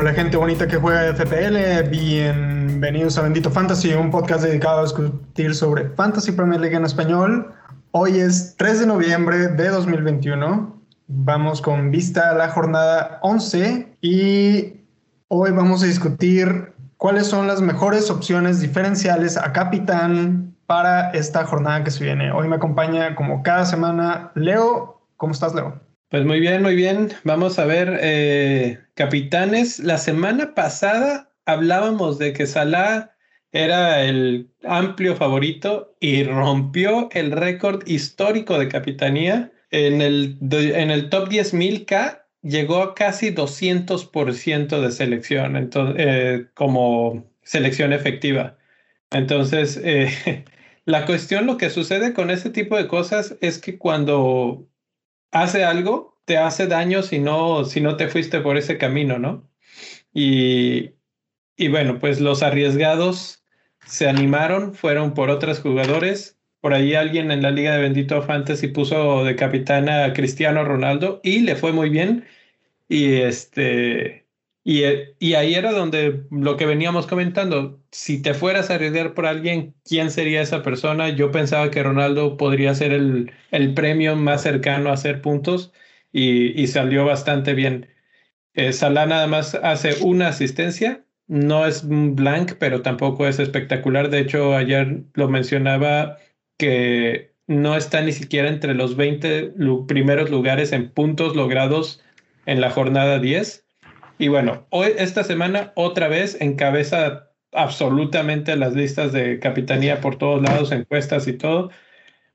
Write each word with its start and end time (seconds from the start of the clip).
Hola 0.00 0.14
gente 0.14 0.38
bonita 0.38 0.66
que 0.66 0.78
juega 0.78 1.14
FPL, 1.14 1.90
bienvenidos 1.90 3.18
a 3.18 3.22
Bendito 3.22 3.50
Fantasy, 3.50 3.92
un 3.92 4.10
podcast 4.10 4.44
dedicado 4.44 4.78
a 4.78 4.82
discutir 4.84 5.54
sobre 5.54 5.90
Fantasy 5.90 6.32
Premier 6.32 6.58
League 6.58 6.74
en 6.74 6.86
español. 6.86 7.52
Hoy 7.90 8.18
es 8.18 8.56
3 8.56 8.80
de 8.80 8.86
noviembre 8.86 9.48
de 9.48 9.68
2021, 9.68 10.74
vamos 11.06 11.60
con 11.60 11.90
vista 11.90 12.30
a 12.30 12.34
la 12.34 12.48
jornada 12.48 13.18
11 13.20 13.96
y 14.00 14.72
hoy 15.28 15.50
vamos 15.50 15.82
a 15.82 15.86
discutir 15.86 16.72
cuáles 17.00 17.28
son 17.28 17.46
las 17.46 17.62
mejores 17.62 18.10
opciones 18.10 18.60
diferenciales 18.60 19.38
a 19.38 19.54
capitán 19.54 20.54
para 20.66 21.10
esta 21.12 21.44
jornada 21.46 21.82
que 21.82 21.90
se 21.90 22.04
viene. 22.04 22.30
Hoy 22.30 22.46
me 22.46 22.56
acompaña 22.56 23.14
como 23.14 23.42
cada 23.42 23.64
semana 23.64 24.30
Leo. 24.34 25.00
¿Cómo 25.16 25.32
estás 25.32 25.54
Leo? 25.54 25.80
Pues 26.10 26.26
muy 26.26 26.40
bien, 26.40 26.62
muy 26.62 26.76
bien. 26.76 27.10
Vamos 27.24 27.58
a 27.58 27.64
ver, 27.64 27.98
eh, 28.02 28.78
capitanes. 28.94 29.78
La 29.78 29.96
semana 29.96 30.54
pasada 30.54 31.32
hablábamos 31.46 32.18
de 32.18 32.34
que 32.34 32.46
Salah 32.46 33.12
era 33.50 34.02
el 34.02 34.50
amplio 34.62 35.16
favorito 35.16 35.96
y 36.00 36.24
rompió 36.24 37.08
el 37.12 37.32
récord 37.32 37.82
histórico 37.86 38.58
de 38.58 38.68
capitanía. 38.68 39.50
En 39.70 40.02
el, 40.02 40.36
en 40.50 40.90
el 40.90 41.08
top 41.08 41.30
10.000K 41.30 42.19
llegó 42.42 42.82
a 42.82 42.94
casi 42.94 43.30
200% 43.30 44.80
de 44.80 44.92
selección 44.92 45.56
entonces, 45.56 45.96
eh, 45.98 46.46
como 46.54 47.30
selección 47.42 47.92
efectiva. 47.92 48.58
Entonces, 49.10 49.80
eh, 49.82 50.44
la 50.84 51.06
cuestión, 51.06 51.46
lo 51.46 51.56
que 51.56 51.70
sucede 51.70 52.14
con 52.14 52.30
ese 52.30 52.50
tipo 52.50 52.76
de 52.76 52.88
cosas 52.88 53.36
es 53.40 53.58
que 53.58 53.78
cuando 53.78 54.68
hace 55.32 55.64
algo, 55.64 56.20
te 56.24 56.38
hace 56.38 56.66
daño 56.66 57.02
si 57.02 57.18
no, 57.18 57.64
si 57.64 57.80
no 57.80 57.96
te 57.96 58.08
fuiste 58.08 58.40
por 58.40 58.56
ese 58.56 58.78
camino, 58.78 59.18
¿no? 59.18 59.50
Y, 60.12 60.92
y 61.56 61.68
bueno, 61.68 61.98
pues 61.98 62.20
los 62.20 62.42
arriesgados 62.42 63.44
se 63.86 64.08
animaron, 64.08 64.74
fueron 64.74 65.14
por 65.14 65.30
otros 65.30 65.60
jugadores. 65.60 66.39
Por 66.60 66.74
ahí 66.74 66.94
alguien 66.94 67.30
en 67.30 67.42
la 67.42 67.50
Liga 67.50 67.74
de 67.74 67.82
Bendito 67.82 68.22
Fantasy 68.22 68.68
puso 68.68 69.24
de 69.24 69.36
capitán 69.36 69.88
a 69.88 70.12
Cristiano 70.12 70.64
Ronaldo 70.64 71.20
y 71.22 71.40
le 71.40 71.56
fue 71.56 71.72
muy 71.72 71.90
bien. 71.90 72.26
Y 72.88 73.14
este 73.16 74.26
y, 74.64 74.82
y, 75.18 75.34
ahí 75.34 75.54
era 75.54 75.72
donde 75.72 76.26
lo 76.30 76.56
que 76.56 76.66
veníamos 76.66 77.06
comentando, 77.06 77.82
si 77.90 78.20
te 78.20 78.34
fueras 78.34 78.70
a 78.70 78.74
arriesgar 78.74 79.14
por 79.14 79.24
alguien, 79.26 79.74
¿quién 79.84 80.10
sería 80.10 80.42
esa 80.42 80.62
persona? 80.62 81.08
Yo 81.08 81.30
pensaba 81.30 81.70
que 81.70 81.82
Ronaldo 81.82 82.36
podría 82.36 82.74
ser 82.74 82.92
el, 82.92 83.32
el 83.52 83.74
premio 83.74 84.16
más 84.16 84.42
cercano 84.42 84.90
a 84.90 84.94
hacer 84.94 85.22
puntos 85.22 85.72
y, 86.12 86.60
y 86.60 86.66
salió 86.66 87.06
bastante 87.06 87.54
bien. 87.54 87.88
Eh, 88.54 88.72
Salah 88.72 89.06
nada 89.06 89.26
más 89.26 89.54
hace 89.54 90.02
una 90.04 90.28
asistencia, 90.28 91.04
no 91.26 91.66
es 91.66 91.86
blank, 91.86 92.54
pero 92.58 92.82
tampoco 92.82 93.26
es 93.28 93.38
espectacular. 93.38 94.10
De 94.10 94.20
hecho, 94.20 94.54
ayer 94.56 95.04
lo 95.14 95.28
mencionaba 95.28 96.18
que 96.60 97.32
no 97.48 97.74
está 97.74 98.02
ni 98.02 98.12
siquiera 98.12 98.48
entre 98.48 98.74
los 98.74 98.96
20 98.96 99.54
primeros 99.88 100.30
lugares 100.30 100.70
en 100.70 100.90
puntos 100.90 101.34
logrados 101.34 102.00
en 102.46 102.60
la 102.60 102.70
jornada 102.70 103.18
10 103.18 103.66
y 104.20 104.28
bueno, 104.28 104.66
hoy, 104.68 104.92
esta 104.98 105.24
semana 105.24 105.72
otra 105.76 106.06
vez 106.06 106.36
encabeza 106.42 107.30
absolutamente 107.52 108.54
las 108.54 108.74
listas 108.74 109.12
de 109.12 109.38
capitanía 109.38 110.02
por 110.02 110.16
todos 110.18 110.42
lados, 110.42 110.72
encuestas 110.72 111.26
y 111.26 111.32
todo. 111.32 111.70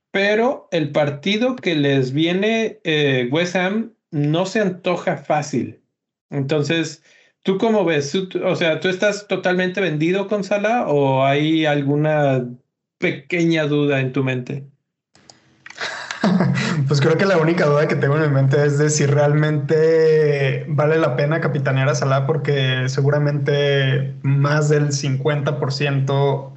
Pero 0.10 0.68
el 0.72 0.92
partido 0.92 1.56
que 1.56 1.76
les 1.76 2.12
viene 2.12 2.80
eh, 2.84 3.30
West 3.32 3.56
Ham 3.56 3.94
no 4.10 4.48
se 4.48 4.62
antoja 4.62 5.18
fácil. 5.18 5.84
Entonces, 6.32 7.04
¿tú 7.44 7.60
cómo 7.60 7.86
ves? 7.86 8.16
O 8.44 8.56
sea, 8.56 8.80
¿tú 8.80 8.90
estás 8.90 9.28
totalmente 9.28 9.80
vendido 9.80 10.28
con 10.28 10.44
Salah 10.44 10.88
o 10.88 11.24
hay 11.24 11.68
alguna 11.68 12.50
pequeña 12.98 13.66
duda 13.66 14.00
en 14.00 14.14
tu 14.14 14.24
mente? 14.24 14.68
Pues 16.88 17.02
creo 17.02 17.18
que 17.18 17.26
la 17.26 17.38
única 17.38 17.66
duda 17.66 17.88
que 17.88 17.96
tengo 17.96 18.16
en 18.18 18.24
mi 18.24 18.30
mente 18.30 18.64
es 18.66 18.78
de 18.78 18.90
si 18.90 19.06
realmente 19.06 20.66
vale 20.68 20.98
la 20.98 21.16
pena 21.16 21.40
capitanear 21.40 21.90
a 21.90 21.96
Salah 21.96 22.28
porque 22.28 22.90
seguramente 22.90 24.16
más 24.24 24.70
del 24.70 24.92
50% 24.92 26.54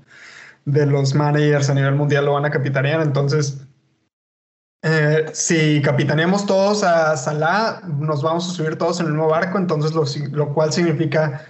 de 0.65 0.87
los 0.87 1.15
managers 1.15 1.71
a 1.71 1.75
nivel 1.75 1.95
mundial 1.95 2.27
lo 2.27 2.35
van 2.35 2.45
a 2.45 2.51
capitanear. 2.51 3.01
Entonces, 3.01 3.67
eh, 4.83 5.27
si 5.33 5.81
capitaneamos 5.83 6.47
todos 6.47 6.85
a 6.85 7.17
Salah, 7.17 7.81
nos 7.87 8.23
vamos 8.23 8.49
a 8.49 8.53
subir 8.53 8.77
todos 8.77 9.01
en 9.01 9.07
el 9.07 9.13
mismo 9.13 9.29
barco. 9.29 9.59
Entonces, 9.59 9.93
lo, 9.93 10.05
lo 10.31 10.53
cual 10.55 10.73
significa, 10.73 11.43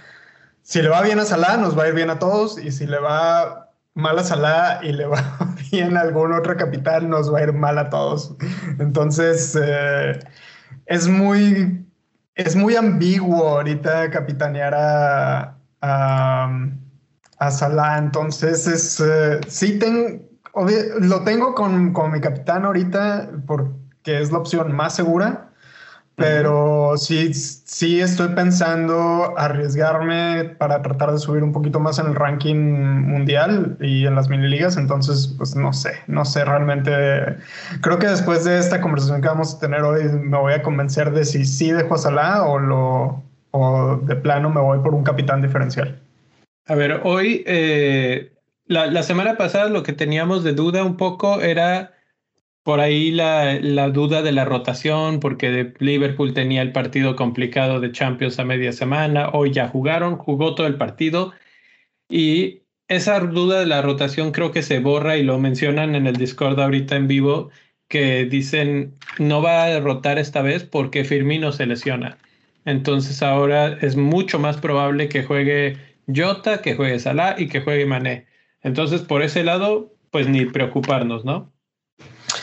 si 0.61 0.81
le 0.81 0.89
va 0.89 1.01
bien 1.01 1.19
a 1.19 1.25
Salah, 1.25 1.57
nos 1.57 1.77
va 1.77 1.83
a 1.83 1.87
ir 1.89 1.95
bien 1.95 2.09
a 2.09 2.19
todos. 2.19 2.57
Y 2.57 2.71
si 2.71 2.87
le 2.87 2.99
va 2.99 3.68
mala 3.99 4.23
Salah 4.23 4.79
y 4.81 4.91
le 4.91 5.05
va 5.05 5.21
bien 5.71 5.97
a 5.97 6.01
algún 6.01 6.33
otro 6.33 6.55
capital, 6.57 7.09
nos 7.09 7.33
va 7.33 7.39
a 7.39 7.43
ir 7.43 7.53
mal 7.53 7.77
a 7.77 7.89
todos. 7.89 8.35
Entonces, 8.79 9.57
eh, 9.61 10.19
es 10.85 11.07
muy 11.07 11.85
es 12.35 12.55
muy 12.55 12.75
ambiguo 12.77 13.49
ahorita 13.49 14.09
capitanear 14.11 14.73
a, 14.73 15.57
a, 15.81 17.51
Salah. 17.51 17.97
Entonces, 17.97 18.65
es, 18.65 18.99
eh, 19.01 19.41
sí 19.47 19.77
lo 21.01 21.23
tengo 21.23 21.53
con, 21.53 21.91
con 21.93 22.11
mi 22.11 22.21
capitán 22.21 22.65
ahorita 22.65 23.29
porque 23.45 24.21
es 24.21 24.31
la 24.31 24.37
opción 24.37 24.71
más 24.71 24.95
segura 24.95 25.48
pero 26.19 26.97
sí, 26.97 27.33
sí 27.33 28.01
estoy 28.01 28.27
pensando 28.35 29.33
arriesgarme 29.37 30.55
para 30.57 30.81
tratar 30.81 31.13
de 31.13 31.17
subir 31.17 31.43
un 31.43 31.53
poquito 31.53 31.79
más 31.79 31.97
en 31.97 32.07
el 32.07 32.15
ranking 32.15 32.55
mundial 32.55 33.77
y 33.79 34.05
en 34.05 34.15
las 34.15 34.29
mini 34.29 34.47
ligas. 34.47 34.75
Entonces, 34.77 35.33
pues 35.37 35.55
no 35.55 35.71
sé, 35.71 35.93
no 36.07 36.25
sé 36.25 36.43
realmente. 36.43 36.91
Creo 37.81 37.97
que 37.97 38.07
después 38.07 38.43
de 38.43 38.59
esta 38.59 38.81
conversación 38.81 39.21
que 39.21 39.29
vamos 39.29 39.55
a 39.55 39.59
tener 39.59 39.81
hoy, 39.81 40.03
me 40.03 40.37
voy 40.37 40.53
a 40.53 40.61
convencer 40.61 41.11
de 41.11 41.23
si 41.23 41.45
sí 41.45 41.71
dejo 41.71 41.95
a 41.95 41.97
Salah 41.97 42.43
o, 42.43 42.59
lo, 42.59 43.23
o 43.51 43.95
de 44.03 44.15
plano 44.17 44.49
me 44.49 44.61
voy 44.61 44.79
por 44.79 44.93
un 44.93 45.03
capitán 45.03 45.41
diferencial. 45.41 45.97
A 46.67 46.75
ver, 46.75 47.01
hoy, 47.03 47.43
eh, 47.47 48.33
la, 48.67 48.87
la 48.87 49.03
semana 49.03 49.37
pasada 49.37 49.69
lo 49.69 49.83
que 49.83 49.93
teníamos 49.93 50.43
de 50.43 50.53
duda 50.53 50.83
un 50.83 50.97
poco 50.97 51.41
era 51.41 51.93
por 52.69 52.81
ahí 52.81 53.09
la, 53.09 53.59
la, 53.59 53.89
duda 53.89 54.21
de 54.21 54.31
la 54.31 54.45
rotación, 54.45 55.19
porque 55.19 55.73
Liverpool 55.79 56.35
tenía 56.35 56.61
el 56.61 56.71
partido 56.71 57.15
complicado 57.15 57.79
de 57.79 57.91
Champions 57.91 58.37
a 58.37 58.45
media 58.45 58.73
semana, 58.73 59.29
hoy 59.33 59.51
ya 59.51 59.67
jugaron, 59.67 60.17
jugó 60.17 60.53
todo 60.53 60.67
el 60.67 60.75
partido 60.75 61.33
y 62.09 62.61
esa 62.87 63.19
duda 63.21 63.59
de 63.59 63.65
la 63.65 63.81
rotación 63.81 64.31
creo 64.31 64.51
que 64.51 64.61
se 64.61 64.77
borra 64.81 65.17
y 65.17 65.23
lo 65.23 65.39
mencionan 65.39 65.95
en 65.95 66.05
el 66.05 66.17
Discord 66.17 66.59
ahorita 66.59 66.95
en 66.95 67.07
vivo, 67.07 67.49
que 67.87 68.25
dicen 68.25 68.93
no 69.17 69.41
va 69.41 69.63
a 69.63 69.69
derrotar 69.69 70.19
esta 70.19 70.43
vez 70.43 70.63
porque 70.63 71.05
Firmino 71.05 71.51
se 71.51 71.65
lesiona. 71.65 72.19
Entonces 72.65 73.23
ahora 73.23 73.79
es 73.81 73.95
mucho 73.95 74.37
más 74.37 74.57
probable 74.57 75.09
que 75.09 75.23
juegue 75.23 75.75
Jota, 76.07 76.61
que 76.61 76.75
juegue 76.75 76.99
Salah 76.99 77.33
y 77.35 77.47
que 77.47 77.61
juegue 77.61 77.87
Mané. 77.87 78.27
Entonces 78.61 79.01
por 79.01 79.23
ese 79.23 79.43
lado, 79.43 79.91
pues 80.11 80.27
ni 80.29 80.45
preocuparnos, 80.45 81.25
¿no? 81.25 81.51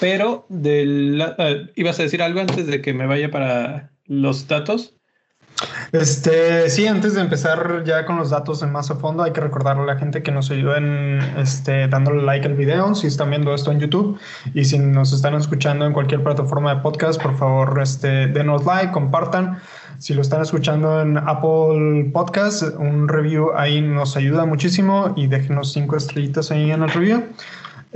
Pero 0.01 0.47
del, 0.49 1.23
uh, 1.39 1.71
ibas 1.75 1.99
a 1.99 2.03
decir 2.03 2.23
algo 2.23 2.41
antes 2.41 2.67
de 2.67 2.81
que 2.81 2.93
me 2.93 3.07
vaya 3.07 3.31
para 3.31 3.93
los 4.07 4.49
datos. 4.49 4.97
Este, 5.93 6.69
sí, 6.69 6.87
antes 6.87 7.15
de 7.15 7.23
empezar 7.23 7.83
ya 7.84 8.05
con 8.05 8.17
los 8.19 8.31
datos 8.31 8.62
en 8.62 8.73
más 8.73 8.91
a 8.91 8.97
fondo, 8.97 9.23
hay 9.23 9.33
que 9.33 9.41
recordarle 9.41 9.85
a 9.85 9.87
la 9.87 9.97
gente 9.97 10.23
que 10.23 10.31
nos 10.31 10.51
ayuden 10.51 11.19
este, 11.39 11.89
dándole 11.89 12.23
like 12.23 12.47
al 12.47 12.55
video 12.55 12.94
si 12.94 13.06
están 13.06 13.31
viendo 13.31 13.55
esto 13.55 13.73
en 13.73 13.81
YouTube 13.81 14.19
y 14.53 14.65
si 14.65 14.79
nos 14.79 15.12
están 15.15 15.35
escuchando 15.35 15.87
en 15.87 15.93
cualquier 15.93 16.23
plataforma 16.23 16.75
de 16.75 16.82
podcast, 16.82 17.23
por 17.23 17.37
favor, 17.38 17.81
este, 17.81 18.26
denos 18.26 18.65
like, 18.67 18.93
compartan. 18.93 19.59
Si 19.99 20.12
lo 20.12 20.20
están 20.20 20.43
escuchando 20.43 21.00
en 21.00 21.17
Apple 21.17 22.11
Podcast, 22.12 22.62
un 22.79 23.09
review 23.09 23.53
ahí 23.56 23.81
nos 23.81 24.15
ayuda 24.15 24.44
muchísimo 24.44 25.15
y 25.17 25.26
déjenos 25.26 25.73
cinco 25.73 25.97
estrellitas 25.97 26.50
ahí 26.50 26.70
en 26.70 26.82
el 26.82 26.91
review. 26.91 27.25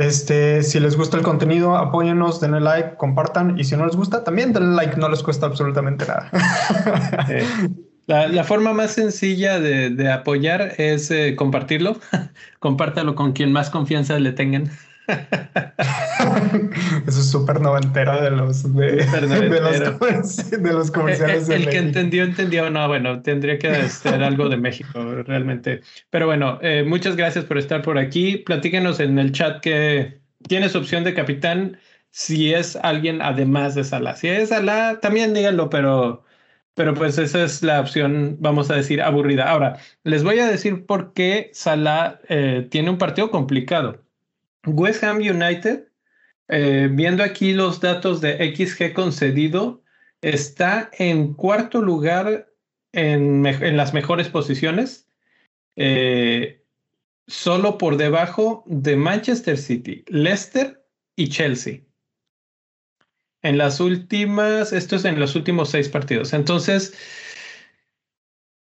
Este, 0.01 0.63
si 0.63 0.81
les 0.81 0.97
gusta 0.97 1.19
el 1.19 1.23
contenido, 1.23 1.77
apóyennos, 1.77 2.41
denle 2.41 2.61
like, 2.63 2.97
compartan 2.97 3.59
y 3.59 3.65
si 3.65 3.77
no 3.77 3.85
les 3.85 3.97
gusta, 3.97 4.25
también 4.25 4.55
denle 4.55 4.75
like, 4.75 4.97
no 4.97 5.11
les 5.11 5.23
cuesta 5.23 5.45
absolutamente 5.45 6.07
nada. 6.07 6.31
La, 8.07 8.43
forma 8.43 8.73
más 8.73 8.93
sencilla 8.93 9.61
de, 9.61 10.11
apoyar 10.11 10.73
es 10.79 11.11
eh, 11.11 11.37
compartirlo. 11.37 12.01
Compártalo 12.61 13.15
con 13.15 13.33
quien 13.33 13.53
más 13.53 13.69
confianza 13.69 14.19
le 14.19 14.33
tengan. 14.33 14.71
Eso 17.07 17.21
es 17.21 17.31
súper 17.31 17.61
noventera 17.61 18.21
de 18.21 18.31
los, 18.31 18.63
de, 18.75 19.07
los, 20.73 20.91
comerciales. 20.93 21.49
El, 21.49 21.69
que 21.69 21.79
entendió, 21.79 22.25
entendió. 22.25 22.71
No, 22.71 22.87
bueno, 22.89 23.23
tendría 23.23 23.59
que 23.59 23.89
ser 23.89 24.23
algo 24.23 24.49
de 24.49 24.57
México, 24.57 25.01
realmente. 25.27 25.81
Pero 26.11 26.27
bueno, 26.27 26.59
eh, 26.63 26.85
muchas 26.87 27.17
gracias 27.17 27.45
por 27.45 27.59
estar 27.59 27.83
por 27.83 27.99
aquí. 27.99 28.39
Platíquenos 28.39 29.01
en 29.01 29.19
el 29.19 29.33
chat 29.33 29.61
que 29.61 30.21
tienes 30.49 30.75
opción 30.75 31.05
de 31.05 31.15
capitán 31.15 31.79
si 32.11 32.53
es 32.53 32.77
alguien 32.77 33.23
además 33.23 33.75
de 33.75 33.85
Salah. 33.85 34.17
Si 34.17 34.29
es 34.29 34.49
Salah, 34.51 35.01
también 35.01 35.35
díganlo, 35.35 35.71
pero, 35.71 36.25
pero 36.75 36.95
pues 36.95 37.19
esa 37.19 37.45
es 37.45 37.63
la 37.63 37.81
opción, 37.81 38.37
vamos 38.41 38.71
a 38.71 38.77
decir, 38.77 39.03
aburrida. 39.03 39.49
Ahora, 39.49 39.79
les 40.05 40.25
voy 40.25 40.39
a 40.41 40.47
decir 40.47 40.87
por 40.87 41.13
qué 41.13 41.51
Salah 41.53 42.21
eh, 42.29 42.67
tiene 42.71 42.91
un 42.91 42.99
partido 42.99 43.31
complicado. 43.31 44.03
West 44.67 45.03
Ham 45.05 45.19
United, 45.19 45.89
eh, 46.49 46.89
viendo 46.91 47.23
aquí 47.23 47.53
los 47.53 47.81
datos 47.81 48.21
de 48.21 48.55
XG 48.55 48.93
concedido, 48.93 49.83
está 50.21 50.91
en 50.99 51.35
cuarto 51.35 51.81
lugar 51.81 52.53
en, 52.93 53.43
las 53.77 53.95
mejores 53.95 54.29
posiciones, 54.29 55.09
eh, 55.77 56.63
solo 57.27 57.79
por 57.79 57.97
debajo 57.97 58.65
de 58.67 58.97
Manchester 58.97 59.57
City, 59.57 60.05
Leicester 60.09 60.85
y 61.17 61.29
Chelsea. 61.29 61.83
En 63.43 63.57
las 63.57 63.81
últimas, 63.81 64.73
esto 64.73 64.97
es 64.97 65.05
en 65.05 65.19
los 65.19 65.35
últimos 65.35 65.71
seis 65.71 65.89
partidos. 65.89 66.35
Entonces, 66.35 66.95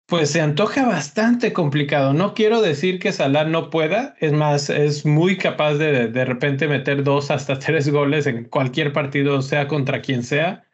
pues 0.07 0.31
se 0.31 0.41
antoja 0.41 0.87
bastante 0.87 1.53
complicado. 1.53 2.13
No 2.13 2.35
quiero 2.35 2.63
decir 2.63 3.01
que 3.01 3.13
Salah 3.13 3.45
no 3.45 3.71
pueda, 3.71 4.15
es 4.21 4.33
más, 4.33 4.71
es 4.71 5.05
muy 5.05 5.37
capaz 5.37 5.75
de 5.75 6.09
de 6.09 6.25
repente 6.25 6.69
meter 6.69 7.03
dos 7.03 7.31
hasta 7.31 7.59
tres 7.59 7.91
goles 7.91 8.27
en 8.27 8.45
cualquier 8.45 8.93
partido, 8.93 9.43
sea 9.43 9.69
contra 9.69 10.01
quien 10.03 10.23
sea, 10.23 10.65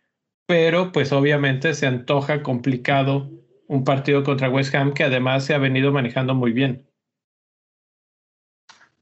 pero 0.46 0.92
pues 0.92 1.12
obviamente 1.12 1.74
se 1.74 1.86
antoja 1.86 2.42
complicado 2.42 3.30
un 3.68 3.84
partido 3.84 4.22
contra 4.22 4.50
West 4.50 4.74
Ham 4.74 4.92
que 4.92 5.04
además 5.04 5.44
se 5.44 5.54
ha 5.54 5.58
venido 5.58 5.92
manejando 5.92 6.34
muy 6.34 6.52
bien. 6.52 6.86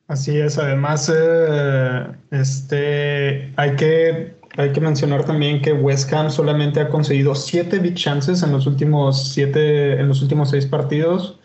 Así 0.06 0.38
es, 0.38 0.58
además, 0.58 1.12
eh, 1.14 2.06
este, 2.32 3.52
hay 3.56 3.76
que 3.76 4.39
hay 4.56 4.72
que 4.72 4.80
mencionar 4.80 5.24
también 5.24 5.62
que 5.62 5.72
West 5.72 6.12
Ham 6.12 6.30
solamente 6.30 6.80
ha 6.80 6.88
conseguido 6.88 7.34
siete 7.34 7.78
big 7.78 7.94
chances 7.94 8.42
en 8.42 8.52
los 8.52 8.66
últimos 8.66 9.32
siete, 9.32 10.00
en 10.00 10.08
los 10.08 10.22
últimos 10.22 10.50
seis 10.50 10.66
partidos 10.66 11.38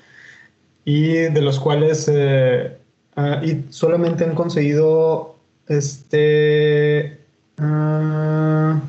y 0.86 1.14
de 1.14 1.42
los 1.42 1.60
cuales 1.60 2.10
eh, 2.12 2.78
ah, 3.16 3.42
y 3.44 3.66
solamente 3.70 4.24
han 4.24 4.36
conseguido 4.36 5.36
este 5.68 7.20
ah, 7.58 8.80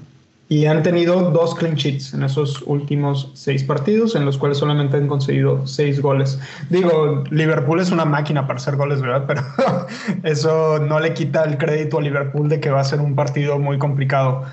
y 0.48 0.66
han 0.66 0.82
tenido 0.82 1.30
dos 1.32 1.54
clean 1.56 1.74
sheets 1.74 2.14
en 2.14 2.22
esos 2.22 2.62
últimos 2.66 3.30
seis 3.34 3.64
partidos, 3.64 4.14
en 4.14 4.24
los 4.24 4.38
cuales 4.38 4.58
solamente 4.58 4.96
han 4.96 5.08
conseguido 5.08 5.66
seis 5.66 6.00
goles. 6.00 6.38
Digo, 6.70 7.24
Liverpool 7.30 7.80
es 7.80 7.90
una 7.90 8.04
máquina 8.04 8.46
para 8.46 8.58
hacer 8.58 8.76
goles, 8.76 9.02
¿verdad? 9.02 9.24
Pero 9.26 9.42
eso 10.22 10.78
no 10.78 11.00
le 11.00 11.14
quita 11.14 11.42
el 11.44 11.58
crédito 11.58 11.98
a 11.98 12.02
Liverpool 12.02 12.48
de 12.48 12.60
que 12.60 12.70
va 12.70 12.80
a 12.80 12.84
ser 12.84 13.00
un 13.00 13.16
partido 13.16 13.58
muy 13.58 13.78
complicado 13.78 14.44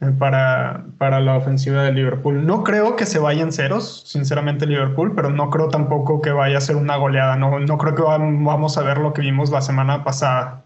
eh, 0.00 0.12
para, 0.18 0.86
para 0.96 1.20
la 1.20 1.36
ofensiva 1.36 1.82
de 1.82 1.92
Liverpool. 1.92 2.46
No 2.46 2.64
creo 2.64 2.96
que 2.96 3.04
se 3.04 3.18
vayan 3.18 3.52
ceros, 3.52 4.02
sinceramente, 4.06 4.66
Liverpool, 4.66 5.12
pero 5.14 5.28
no 5.28 5.50
creo 5.50 5.68
tampoco 5.68 6.22
que 6.22 6.30
vaya 6.30 6.56
a 6.56 6.62
ser 6.62 6.76
una 6.76 6.96
goleada. 6.96 7.36
No, 7.36 7.58
no 7.58 7.76
creo 7.76 7.94
que 7.94 8.02
vamos 8.02 8.78
a 8.78 8.82
ver 8.82 8.96
lo 8.96 9.12
que 9.12 9.20
vimos 9.20 9.50
la 9.50 9.60
semana 9.60 10.04
pasada. 10.04 10.63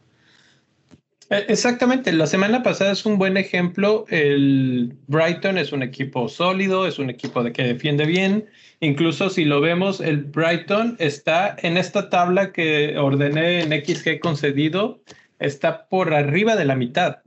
Eh, 1.30 1.44
exactamente, 1.48 2.12
la 2.12 2.26
semana 2.26 2.62
pasada 2.62 2.92
es 2.92 3.04
un 3.04 3.18
buen 3.18 3.36
ejemplo. 3.36 4.06
El 4.08 4.96
Brighton 5.08 5.58
es 5.58 5.72
un 5.72 5.82
equipo 5.82 6.28
sólido, 6.28 6.86
es 6.86 6.98
un 6.98 7.10
equipo 7.10 7.42
de 7.42 7.52
que 7.52 7.64
defiende 7.64 8.06
bien. 8.06 8.48
Incluso 8.80 9.28
si 9.28 9.44
lo 9.44 9.60
vemos, 9.60 10.00
el 10.00 10.24
Brighton 10.24 10.96
está 10.98 11.56
en 11.62 11.76
esta 11.76 12.08
tabla 12.08 12.52
que 12.52 12.96
ordené 12.96 13.60
en 13.60 13.72
XG 13.72 14.20
concedido, 14.20 15.02
está 15.38 15.86
por 15.88 16.14
arriba 16.14 16.56
de 16.56 16.64
la 16.64 16.76
mitad. 16.76 17.18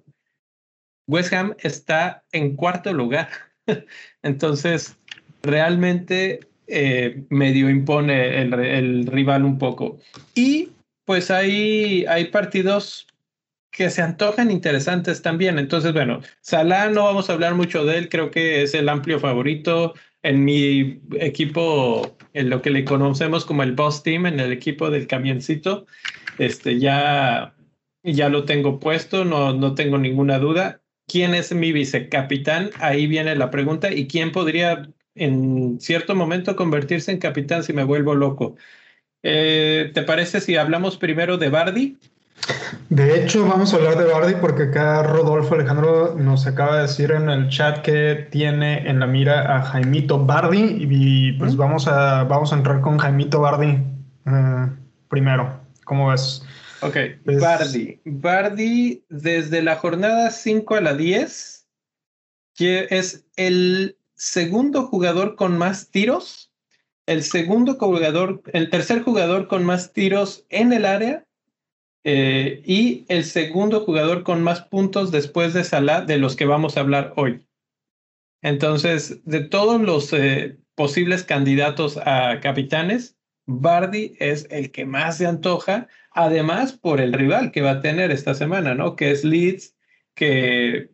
West 1.08 1.34
Ham 1.34 1.56
está 1.60 2.24
en 2.32 2.56
cuarto 2.56 2.94
lugar. 2.94 3.30
Entonces, 4.24 4.98
realmente 5.44 6.40
eh, 6.68 7.24
medio 7.30 7.70
impone 7.70 8.42
el, 8.42 8.54
el, 8.54 9.08
rival 9.08 9.44
un 9.44 9.58
poco. 9.58 10.00
Y 10.34 10.70
pues 11.06 11.30
hay, 11.30 12.06
hay 12.06 12.26
partidos 12.26 13.08
que 13.72 13.90
se 13.90 14.02
antojan 14.02 14.52
interesantes 14.52 15.22
también. 15.22 15.58
Entonces, 15.58 15.94
bueno, 15.94 16.22
Salah 16.42 16.90
no 16.90 17.06
vamos 17.06 17.30
a 17.30 17.34
hablar 17.34 17.56
mucho 17.56 17.86
de 17.86 17.98
él, 17.98 18.10
creo 18.10 18.30
que 18.30 18.64
es 18.64 18.74
el 18.74 18.90
amplio 18.90 19.20
favorito 19.20 19.94
en 20.24 20.44
mi 20.46 21.02
equipo, 21.20 22.18
en 22.34 22.50
lo 22.50 22.62
que 22.62 22.70
le 22.70 22.86
conocemos 22.86 23.46
como 23.46 23.64
el 23.64 23.72
boss 23.74 24.04
team, 24.04 24.28
en 24.28 24.40
el 24.40 24.52
equipo 24.52 24.90
del 24.90 25.08
camioncito. 25.08 25.88
Este 26.38 26.80
ya 26.80 27.56
ya 28.04 28.30
lo 28.30 28.46
tengo 28.46 28.80
puesto, 28.80 29.26
no 29.26 29.54
no 29.54 29.74
tengo 29.74 29.98
ninguna 29.98 30.38
duda. 30.40 30.82
¿Quién 31.08 31.34
es 31.34 31.54
mi 31.54 31.72
vicecapitán? 31.72 32.72
Ahí 32.80 33.08
viene 33.08 33.36
la 33.36 33.52
pregunta 33.52 33.92
y 33.92 34.08
quién 34.08 34.32
podría 34.32 34.90
en 35.16 35.80
cierto 35.80 36.16
momento 36.16 36.56
convertirse 36.56 37.12
en 37.12 37.20
capitán 37.20 37.64
si 37.64 37.74
me 37.74 37.84
vuelvo 37.84 38.16
loco. 38.16 38.56
Eh, 39.24 39.92
¿Te 39.94 40.04
parece 40.04 40.42
si 40.42 40.56
hablamos 40.56 40.98
primero 40.98 41.38
de 41.38 41.50
Bardi? 41.50 41.98
De 42.90 43.16
hecho, 43.18 43.48
vamos 43.48 43.74
a 43.74 43.78
hablar 43.78 43.98
de 43.98 44.06
Bardi 44.06 44.34
porque 44.42 44.64
acá 44.64 45.04
Rodolfo 45.04 45.56
Alejandro 45.56 46.16
nos 46.18 46.46
acaba 46.46 46.76
de 46.76 46.82
decir 46.84 47.12
en 47.12 47.30
el 47.30 47.50
chat 47.50 47.82
que 47.82 48.28
tiene 48.32 48.90
en 48.90 49.00
la 49.00 49.08
mira 49.08 49.58
a 49.58 49.62
Jaimito 49.62 50.26
Bardi 50.26 50.78
y 50.78 51.32
pues 51.34 51.56
vamos, 51.56 51.88
a, 51.88 52.26
vamos 52.26 52.52
a 52.52 52.58
entrar 52.58 52.82
con 52.82 52.98
Jaimito 52.98 53.40
Bardi 53.40 53.78
eh, 54.26 54.68
primero. 55.08 55.62
¿Cómo 55.86 56.10
ves? 56.10 56.44
Ok, 56.82 56.98
Bardi. 57.40 58.02
Bardi 58.04 59.06
desde 59.10 59.62
la 59.62 59.78
jornada 59.78 60.30
5 60.32 60.76
a 60.76 60.82
la 60.82 60.94
10 60.94 61.62
que 62.56 62.88
es 62.90 63.26
el 63.38 63.98
segundo 64.16 64.88
jugador 64.88 65.36
con 65.36 65.58
más 65.58 65.90
tiros, 65.90 66.52
el 67.06 67.24
segundo 67.24 67.76
jugador, 67.76 68.42
el 68.54 68.70
tercer 68.70 69.02
jugador 69.02 69.48
con 69.48 69.64
más 69.64 69.94
tiros 69.94 70.46
en 70.50 70.74
el 70.74 70.86
área 70.86 71.26
eh, 72.04 72.62
y 72.66 73.06
el 73.10 73.24
segundo 73.24 73.82
jugador 73.82 74.24
con 74.24 74.42
más 74.44 74.62
puntos 74.62 75.12
después 75.12 75.54
de 75.54 75.64
Salah 75.64 76.02
de 76.02 76.18
los 76.18 76.36
que 76.36 76.46
vamos 76.46 76.78
a 76.78 76.82
hablar 76.82 77.14
hoy. 77.16 77.46
Entonces, 78.42 79.24
de 79.26 79.42
todos 79.42 79.80
los 79.82 80.12
eh, 80.14 80.58
posibles 80.76 81.24
candidatos 81.24 81.98
a 81.98 82.40
capitanes, 82.42 83.18
Bardi 83.46 84.16
es 84.20 84.48
el 84.50 84.72
que 84.72 84.86
más 84.86 85.18
se 85.18 85.28
antoja, 85.28 85.88
además 86.12 86.74
por 86.74 87.02
el 87.02 87.14
rival 87.14 87.52
que 87.52 87.62
va 87.62 87.72
a 87.72 87.82
tener 87.82 88.12
esta 88.12 88.34
semana, 88.34 88.74
¿no? 88.74 88.96
Que 88.96 89.12
es 89.12 89.24
Leeds, 89.24 89.76
que 90.16 90.90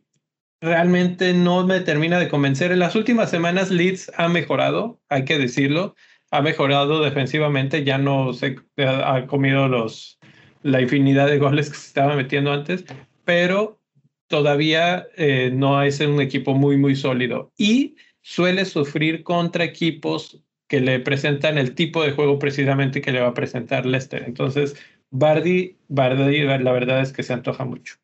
realmente 0.61 1.33
no 1.33 1.65
me 1.65 1.79
termina 1.81 2.19
de 2.19 2.29
convencer. 2.29 2.71
En 2.71 2.79
las 2.79 2.95
últimas 2.95 3.29
semanas 3.29 3.69
Leeds 3.69 4.11
ha 4.17 4.27
mejorado, 4.27 4.99
hay 5.09 5.23
que 5.23 5.37
decirlo, 5.37 5.95
ha 6.31 6.41
mejorado 6.41 7.01
defensivamente, 7.01 7.83
ya 7.83 7.97
no 7.97 8.33
se 8.33 8.57
ha 8.77 9.25
comido 9.27 9.67
los, 9.67 10.19
la 10.63 10.81
infinidad 10.81 11.27
de 11.27 11.37
goles 11.37 11.69
que 11.69 11.77
se 11.77 11.87
estaba 11.87 12.15
metiendo 12.15 12.51
antes, 12.51 12.85
pero 13.25 13.79
todavía 14.27 15.07
eh, 15.15 15.51
no 15.53 15.81
es 15.81 15.99
un 15.99 16.21
equipo 16.21 16.53
muy, 16.53 16.77
muy 16.77 16.95
sólido 16.95 17.51
y 17.57 17.95
suele 18.21 18.65
sufrir 18.65 19.23
contra 19.23 19.63
equipos 19.63 20.41
que 20.67 20.81
le 20.81 20.99
presentan 20.99 21.57
el 21.57 21.75
tipo 21.75 22.03
de 22.03 22.11
juego 22.11 22.39
precisamente 22.39 23.01
que 23.01 23.11
le 23.11 23.21
va 23.21 23.29
a 23.29 23.33
presentar 23.33 23.85
Leicester. 23.85 24.23
Entonces, 24.25 24.75
Bardi, 25.11 25.77
Bardi 25.87 26.41
la 26.43 26.71
verdad 26.73 27.01
es 27.01 27.13
que 27.13 27.23
se 27.23 27.33
antoja 27.33 27.63
mucho. 27.63 27.95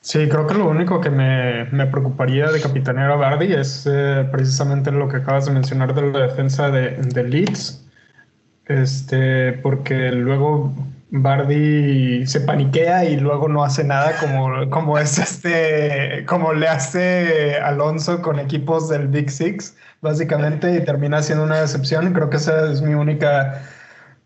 Sí, 0.00 0.28
creo 0.28 0.46
que 0.46 0.54
lo 0.54 0.68
único 0.68 1.00
que 1.00 1.10
me, 1.10 1.64
me 1.72 1.86
preocuparía 1.86 2.48
de 2.52 2.60
capitanear 2.60 3.10
a 3.10 3.16
Bardi 3.16 3.52
es 3.52 3.88
eh, 3.90 4.24
precisamente 4.30 4.92
lo 4.92 5.08
que 5.08 5.16
acabas 5.16 5.46
de 5.46 5.52
mencionar 5.52 5.94
de 5.94 6.12
la 6.12 6.28
defensa 6.28 6.70
de, 6.70 6.90
de 6.90 7.24
Leeds. 7.24 7.84
Este, 8.66 9.52
porque 9.52 10.12
luego 10.12 10.72
Bardi 11.10 12.26
se 12.26 12.40
paniquea 12.40 13.04
y 13.04 13.16
luego 13.16 13.48
no 13.48 13.62
hace 13.62 13.84
nada 13.84 14.16
como, 14.18 14.68
como 14.70 14.98
es 14.98 15.18
este, 15.18 16.24
como 16.26 16.52
le 16.52 16.68
hace 16.68 17.56
Alonso 17.58 18.22
con 18.22 18.40
equipos 18.40 18.88
del 18.88 19.08
Big 19.08 19.30
Six, 19.30 19.76
básicamente, 20.00 20.74
y 20.74 20.84
termina 20.84 21.22
siendo 21.22 21.44
una 21.44 21.60
decepción. 21.60 22.12
Creo 22.12 22.28
que 22.28 22.38
esa 22.38 22.70
es 22.72 22.82
mi 22.82 22.94
única, 22.94 23.62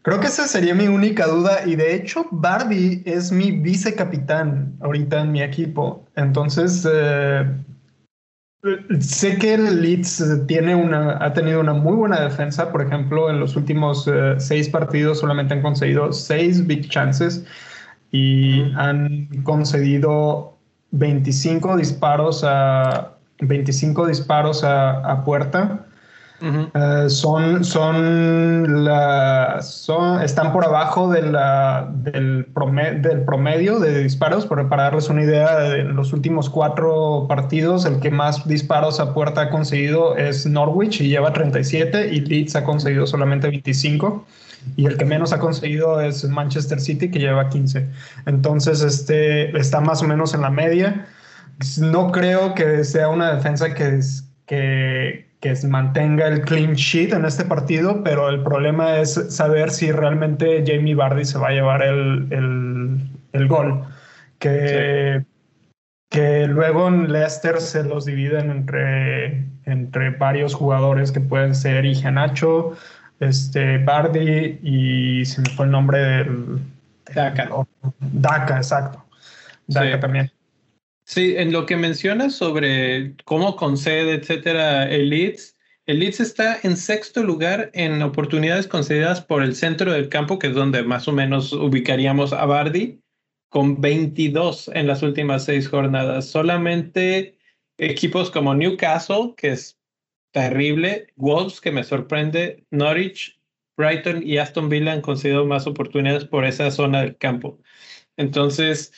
creo 0.03 0.21
que 0.21 0.29
esa 0.29 0.49
sería 0.49 0.75
mi 0.75 0.89
única 0.89 1.27
duda. 1.27 1.67
Y 1.67 1.77
de 1.77 1.95
hecho, 1.95 2.27
Bardi 2.31 3.03
es 3.05 3.31
mi 3.31 3.53
vicecapitán 3.53 4.75
ahorita 4.81 5.21
en 5.21 5.33
mi 5.33 5.43
equipo. 5.43 6.07
Entonces, 6.17 6.89
eh, 6.91 7.45
Sé 9.01 9.39
que 9.39 9.55
el 9.55 9.81
Leeds 9.81 10.21
eh, 10.21 10.37
tiene 10.47 10.75
una, 10.75 11.17
ha 11.25 11.33
tenido 11.33 11.61
una 11.61 11.73
muy 11.73 11.95
buena 11.95 12.21
defensa. 12.21 12.71
Por 12.71 12.83
ejemplo, 12.83 13.31
en 13.31 13.41
los 13.41 13.57
últimos 13.57 14.07
eh, 14.07 14.35
seis 14.39 14.69
partidos 14.69 15.21
solamente 15.21 15.55
han 15.55 15.63
conseguido 15.63 16.13
seis 16.13 16.67
big 16.67 16.89
chances. 16.89 17.45
y 18.13 18.63
han 18.77 19.29
concedido 19.45 20.57
25 20.91 21.77
disparos 21.77 22.43
a 22.45 23.17
25 23.41 24.07
disparos 24.09 24.65
a 24.65 25.23
puerta 25.25 25.87
eh, 26.41 27.05
son, 27.09 27.65
son, 27.65 28.85
la, 28.85 29.61
son, 29.63 30.23
están 30.23 30.53
por 30.53 30.65
abajo 30.65 31.11
de 31.11 31.23
la, 31.23 31.91
del, 31.93 32.47
promedio, 32.47 33.01
del 33.01 33.23
promedio 33.25 33.79
de 33.79 34.03
disparos, 34.03 34.47
pero 34.47 34.69
para 34.69 34.85
darles 34.85 35.09
una 35.09 35.23
idea, 35.23 35.77
en 35.77 35.95
los 35.95 36.13
últimos 36.13 36.49
cuatro 36.49 37.27
partidos, 37.29 37.85
el 37.85 38.01
que 38.01 38.11
más 38.11 38.47
disparos 38.49 39.01
a 39.01 39.13
puerta 39.13 39.43
ha 39.43 39.51
conseguido 39.51 40.17
es 40.17 40.47
Norwich 40.47 41.01
y 41.01 41.09
lleva 41.09 41.33
37 41.33 42.09
y 42.13 42.21
Leeds 42.21 42.57
ha 42.57 42.65
conseguido 42.65 43.07
solamente 43.07 43.49
25 43.49 44.25
y 44.77 44.87
el 44.87 44.97
que 44.97 45.05
menos 45.05 45.33
ha 45.33 45.39
conseguido 45.39 46.01
es 46.01 46.25
Manchester 46.25 46.81
City 46.81 47.11
que 47.11 47.19
lleva 47.19 47.49
15. 47.49 47.87
Entonces, 48.27 48.83
este 48.83 49.57
está 49.59 49.81
más 49.81 50.03
o 50.03 50.07
menos 50.07 50.35
en 50.35 50.43
la 50.43 50.51
media. 50.51 51.07
No 51.79 52.11
creo 52.13 52.55
que 52.55 52.85
sea 52.85 53.09
una 53.09 53.35
defensa 53.35 53.75
que, 53.75 54.01
que, 54.47 55.30
que 55.41 55.55
mantenga 55.67 56.29
el 56.29 56.43
clean 56.43 56.75
sheet 56.75 57.15
en 57.15 57.25
este 57.25 57.45
partido, 57.45 58.03
pero 58.05 58.29
el 58.29 58.43
problema 58.43 58.99
es 58.99 59.15
saber 59.35 59.71
si 59.71 59.91
realmente 59.91 60.63
Jamie 60.67 60.95
Vardy 60.95 61.25
se 61.25 61.39
va 61.39 61.49
a 61.49 61.53
llevar 61.53 61.83
el, 61.83 62.29
el, 63.33 63.49
gol. 63.49 63.85
Que, 64.39 65.25
que 66.11 66.47
luego 66.47 66.89
en 66.89 67.11
Leicester 67.11 67.59
se 67.61 67.85
los 67.85 68.05
dividen 68.05 68.51
entre, 68.51 69.47
entre 69.65 70.11
varios 70.11 70.55
jugadores 70.55 71.11
que 71.11 71.21
pueden 71.21 71.55
ser 71.55 71.85
Nacho, 72.13 72.77
este, 73.19 73.79
Bardi 73.79 74.59
y 74.63 75.25
se 75.25 75.41
me 75.41 75.51
fue 75.51 75.65
el 75.65 75.73
nombre 75.73 75.99
del... 75.99 76.59
Daka. 77.15 77.49
Daka, 77.99 78.57
exacto. 78.59 79.05
Daka 79.67 80.01
también. 80.01 80.31
Sí, 81.13 81.35
en 81.37 81.51
lo 81.51 81.67
que 81.67 81.77
mencionas 81.77 82.37
sobre 82.37 83.17
cómo 83.25 83.57
concede, 83.57 84.15
etcétera, 84.15 84.89
el 84.89 85.11
Leeds, 85.11 85.59
el 85.87 85.99
Leeds 85.99 86.21
está 86.21 86.61
en 86.63 86.77
sexto 86.77 87.25
lugar 87.25 87.73
en 87.75 88.01
oportunidades 88.01 88.69
concedidas 88.69 89.21
por 89.21 89.43
el 89.43 89.57
centro 89.57 89.93
del 89.93 90.09
campo, 90.09 90.39
que 90.39 90.47
es 90.47 90.55
donde 90.55 90.85
más 90.85 91.09
o 91.09 91.13
menos 91.13 91.53
ubicaríamos 91.53 92.33
a 92.33 92.47
Bardi, 92.47 93.03
con 93.49 93.81
22 93.81 94.71
en 94.73 94.87
las 94.87 95.03
últimas 95.03 95.45
seis 95.47 95.69
jornadas. 95.69 96.27
Solamente 96.27 97.37
equipos 97.77 98.31
como 98.31 98.55
Newcastle, 98.55 99.35
que 99.37 99.49
es 99.49 99.81
terrible, 100.31 101.09
Wolves, 101.17 101.61
que 101.61 101.73
me 101.73 101.83
sorprende, 101.83 102.65
Norwich, 102.71 103.37
Brighton 103.77 104.23
y 104.25 104.39
Aston 104.39 104.69
Villa 104.69 104.93
han 104.93 105.01
concedido 105.01 105.45
más 105.45 105.67
oportunidades 105.67 106.25
por 106.25 106.45
esa 106.45 106.71
zona 106.71 107.01
del 107.01 107.17
campo. 107.17 107.59
Entonces, 108.17 108.93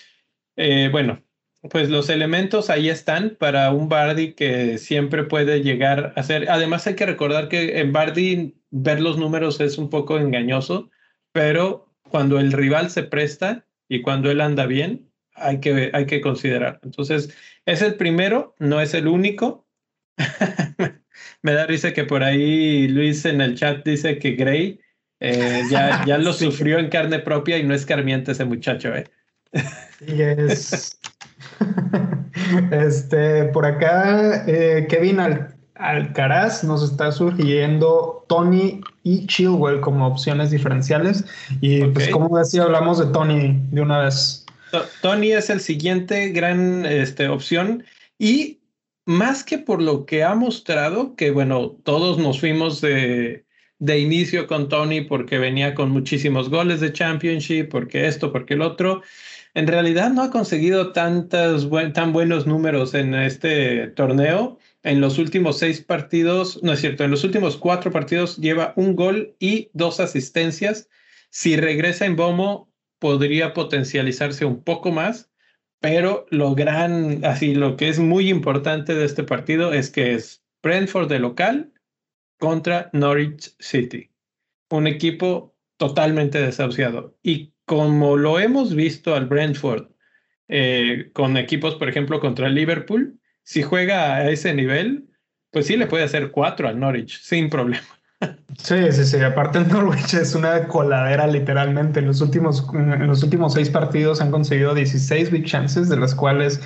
eh, 0.56 0.90
bueno, 0.92 1.22
pues 1.70 1.88
los 1.88 2.08
elementos 2.08 2.70
ahí 2.70 2.88
están 2.88 3.36
para 3.38 3.70
un 3.70 3.88
Bardi 3.88 4.32
que 4.32 4.78
siempre 4.78 5.24
puede 5.24 5.62
llegar 5.62 6.12
a 6.16 6.22
ser. 6.22 6.50
Además, 6.50 6.86
hay 6.86 6.96
que 6.96 7.06
recordar 7.06 7.48
que 7.48 7.78
en 7.78 7.92
Bardi 7.92 8.56
ver 8.70 9.00
los 9.00 9.16
números 9.16 9.60
es 9.60 9.78
un 9.78 9.88
poco 9.88 10.18
engañoso, 10.18 10.90
pero 11.32 11.94
cuando 12.08 12.40
el 12.40 12.52
rival 12.52 12.90
se 12.90 13.04
presta 13.04 13.64
y 13.88 14.02
cuando 14.02 14.30
él 14.30 14.40
anda 14.40 14.66
bien, 14.66 15.08
hay 15.34 15.60
que, 15.60 15.90
hay 15.92 16.06
que 16.06 16.20
considerar. 16.20 16.80
Entonces, 16.82 17.34
es 17.64 17.80
el 17.80 17.94
primero, 17.94 18.54
no 18.58 18.80
es 18.80 18.94
el 18.94 19.06
único. 19.06 19.66
Me 21.42 21.52
da 21.52 21.66
risa 21.66 21.92
que 21.92 22.04
por 22.04 22.24
ahí 22.24 22.88
Luis 22.88 23.24
en 23.24 23.40
el 23.40 23.56
chat 23.56 23.84
dice 23.84 24.18
que 24.18 24.32
Gray 24.32 24.80
eh, 25.20 25.62
ya, 25.70 26.04
ya 26.04 26.18
lo 26.18 26.32
sufrió 26.32 26.78
en 26.78 26.88
carne 26.88 27.20
propia 27.20 27.58
y 27.58 27.62
no 27.62 27.74
es 27.74 27.86
carmiente 27.86 28.32
ese 28.32 28.44
muchacho. 28.44 28.94
¿eh? 28.94 29.04
Sí, 29.98 30.20
es, 30.20 30.98
este, 32.70 33.44
por 33.46 33.66
acá, 33.66 34.44
eh, 34.46 34.86
Kevin 34.88 35.20
Alcaraz 35.74 36.64
nos 36.64 36.82
está 36.82 37.12
surgiendo 37.12 38.24
Tony 38.28 38.80
y 39.02 39.26
Chilwell 39.26 39.80
como 39.80 40.06
opciones 40.06 40.50
diferenciales. 40.50 41.24
Y 41.60 41.84
pues, 41.86 42.08
como 42.08 42.38
decía, 42.38 42.62
hablamos 42.62 42.98
de 42.98 43.06
Tony 43.06 43.60
de 43.70 43.80
una 43.80 44.00
vez. 44.00 44.44
Tony 45.02 45.32
es 45.32 45.50
el 45.50 45.60
siguiente 45.60 46.30
gran 46.30 46.86
este, 46.86 47.28
opción. 47.28 47.84
Y 48.18 48.60
más 49.04 49.44
que 49.44 49.58
por 49.58 49.82
lo 49.82 50.06
que 50.06 50.24
ha 50.24 50.34
mostrado, 50.34 51.16
que 51.16 51.30
bueno, 51.30 51.76
todos 51.82 52.18
nos 52.18 52.40
fuimos 52.40 52.80
de, 52.80 53.44
de 53.78 53.98
inicio 53.98 54.46
con 54.46 54.68
Tony 54.68 55.00
porque 55.00 55.38
venía 55.38 55.74
con 55.74 55.90
muchísimos 55.90 56.48
goles 56.48 56.80
de 56.80 56.92
Championship, 56.92 57.68
porque 57.68 58.06
esto, 58.06 58.32
porque 58.32 58.54
el 58.54 58.62
otro 58.62 59.02
en 59.54 59.66
realidad 59.66 60.10
no 60.10 60.22
ha 60.22 60.30
conseguido 60.30 60.92
tantos 60.92 61.68
tan 61.92 62.12
buenos 62.12 62.46
números 62.46 62.94
en 62.94 63.14
este 63.14 63.88
torneo. 63.88 64.58
En 64.82 65.00
los 65.00 65.18
últimos 65.18 65.58
seis 65.58 65.80
partidos, 65.80 66.62
no 66.62 66.72
es 66.72 66.80
cierto, 66.80 67.04
en 67.04 67.10
los 67.10 67.22
últimos 67.22 67.56
cuatro 67.56 67.92
partidos 67.92 68.38
lleva 68.38 68.72
un 68.76 68.96
gol 68.96 69.36
y 69.38 69.70
dos 69.74 70.00
asistencias. 70.00 70.88
Si 71.30 71.56
regresa 71.56 72.06
en 72.06 72.16
Bomo, 72.16 72.72
podría 72.98 73.52
potencializarse 73.52 74.44
un 74.44 74.62
poco 74.62 74.90
más, 74.90 75.30
pero 75.80 76.26
lo 76.30 76.54
gran, 76.54 77.24
así, 77.24 77.54
lo 77.54 77.76
que 77.76 77.88
es 77.88 77.98
muy 77.98 78.28
importante 78.28 78.94
de 78.94 79.04
este 79.04 79.24
partido 79.24 79.72
es 79.72 79.90
que 79.90 80.14
es 80.14 80.42
Brentford 80.62 81.08
de 81.08 81.18
local 81.18 81.72
contra 82.38 82.90
Norwich 82.92 83.54
City, 83.58 84.10
un 84.70 84.86
equipo 84.86 85.54
totalmente 85.76 86.40
desahuciado. 86.40 87.16
Y 87.22 87.52
como 87.76 88.16
lo 88.16 88.38
hemos 88.38 88.74
visto 88.74 89.14
al 89.14 89.26
Brentford 89.26 89.86
eh, 90.48 91.10
con 91.14 91.36
equipos, 91.36 91.76
por 91.76 91.88
ejemplo, 91.88 92.20
contra 92.20 92.46
el 92.46 92.54
Liverpool, 92.54 93.18
si 93.42 93.62
juega 93.62 94.16
a 94.16 94.30
ese 94.30 94.52
nivel, 94.54 95.08
pues 95.50 95.66
sí 95.66 95.76
le 95.76 95.86
puede 95.86 96.04
hacer 96.04 96.30
cuatro 96.30 96.68
al 96.68 96.78
Norwich 96.78 97.20
sin 97.22 97.48
problema. 97.48 97.86
Sí, 98.58 98.92
sí, 98.92 99.04
sí. 99.04 99.20
Aparte 99.20 99.58
el 99.58 99.68
Norwich 99.68 100.14
es 100.14 100.34
una 100.34 100.68
coladera 100.68 101.26
literalmente. 101.26 101.98
En 101.98 102.06
los 102.06 102.20
últimos, 102.20 102.64
en 102.72 103.06
los 103.08 103.22
últimos 103.24 103.54
seis 103.54 103.68
partidos 103.68 104.20
han 104.20 104.30
conseguido 104.30 104.74
16 104.74 105.30
big 105.30 105.44
chances, 105.44 105.88
de 105.88 105.96
las 105.96 106.14
cuales, 106.14 106.60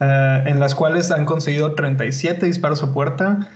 eh, 0.00 0.42
en 0.46 0.58
las 0.58 0.74
cuales 0.74 1.12
han 1.12 1.26
conseguido 1.26 1.74
37 1.74 2.46
disparos 2.46 2.82
a 2.82 2.92
puerta 2.92 3.48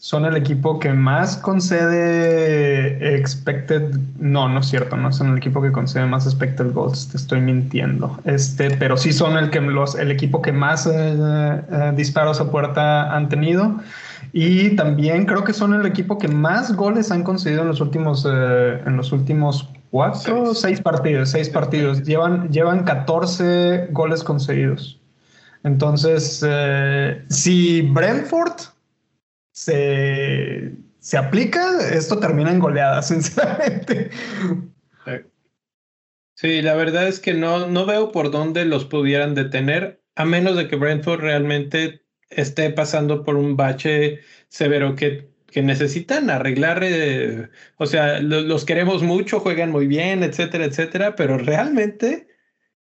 son 0.00 0.24
el 0.24 0.34
equipo 0.34 0.78
que 0.78 0.94
más 0.94 1.36
concede 1.36 3.14
expected. 3.16 3.94
No, 4.18 4.48
no 4.48 4.60
es 4.60 4.66
cierto, 4.66 4.96
no 4.96 5.12
son 5.12 5.32
el 5.32 5.36
equipo 5.36 5.60
que 5.60 5.70
concede 5.72 6.06
más 6.06 6.24
expected 6.24 6.72
goals, 6.72 7.08
te 7.08 7.18
estoy 7.18 7.42
mintiendo. 7.42 8.18
Este, 8.24 8.70
pero 8.78 8.96
sí 8.96 9.12
son 9.12 9.36
el, 9.36 9.50
que, 9.50 9.60
los, 9.60 9.94
el 9.96 10.10
equipo 10.10 10.40
que 10.40 10.52
más 10.52 10.86
eh, 10.86 10.90
eh, 10.94 11.92
disparos 11.94 12.40
a 12.40 12.50
puerta 12.50 13.14
han 13.14 13.28
tenido. 13.28 13.76
Y 14.32 14.70
también 14.70 15.26
creo 15.26 15.44
que 15.44 15.52
son 15.52 15.74
el 15.74 15.84
equipo 15.84 16.16
que 16.16 16.28
más 16.28 16.74
goles 16.74 17.10
han 17.10 17.22
concedido 17.22 17.60
en 17.60 17.68
los 17.68 17.82
últimos, 17.82 18.26
eh, 18.26 18.80
en 18.86 18.96
los 18.96 19.12
últimos 19.12 19.68
cuatro, 19.90 20.46
seis. 20.46 20.60
seis 20.60 20.80
partidos, 20.80 21.28
seis 21.28 21.50
partidos. 21.50 22.04
Llevan, 22.04 22.48
llevan 22.48 22.84
14 22.84 23.88
goles 23.90 24.24
concedidos. 24.24 24.98
Entonces, 25.62 26.42
si 27.28 27.82
Brentford 27.82 28.54
se, 29.60 30.72
se 31.00 31.18
aplica, 31.18 31.86
esto 31.92 32.18
termina 32.18 32.50
en 32.50 32.60
goleada, 32.60 33.02
sinceramente. 33.12 34.10
Sí, 36.34 36.62
la 36.62 36.74
verdad 36.74 37.06
es 37.06 37.20
que 37.20 37.34
no, 37.34 37.66
no 37.66 37.84
veo 37.84 38.10
por 38.10 38.30
dónde 38.30 38.64
los 38.64 38.86
pudieran 38.86 39.34
detener, 39.34 40.02
a 40.16 40.24
menos 40.24 40.56
de 40.56 40.66
que 40.66 40.76
Brentford 40.76 41.20
realmente 41.20 42.06
esté 42.30 42.70
pasando 42.70 43.22
por 43.22 43.36
un 43.36 43.56
bache 43.58 44.20
severo 44.48 44.96
que, 44.96 45.28
que 45.48 45.62
necesitan 45.62 46.30
arreglar. 46.30 46.80
Eh, 46.82 47.50
o 47.76 47.84
sea, 47.84 48.20
los 48.20 48.64
queremos 48.64 49.02
mucho, 49.02 49.40
juegan 49.40 49.70
muy 49.70 49.86
bien, 49.86 50.22
etcétera, 50.22 50.64
etcétera, 50.64 51.14
pero 51.16 51.36
realmente 51.36 52.28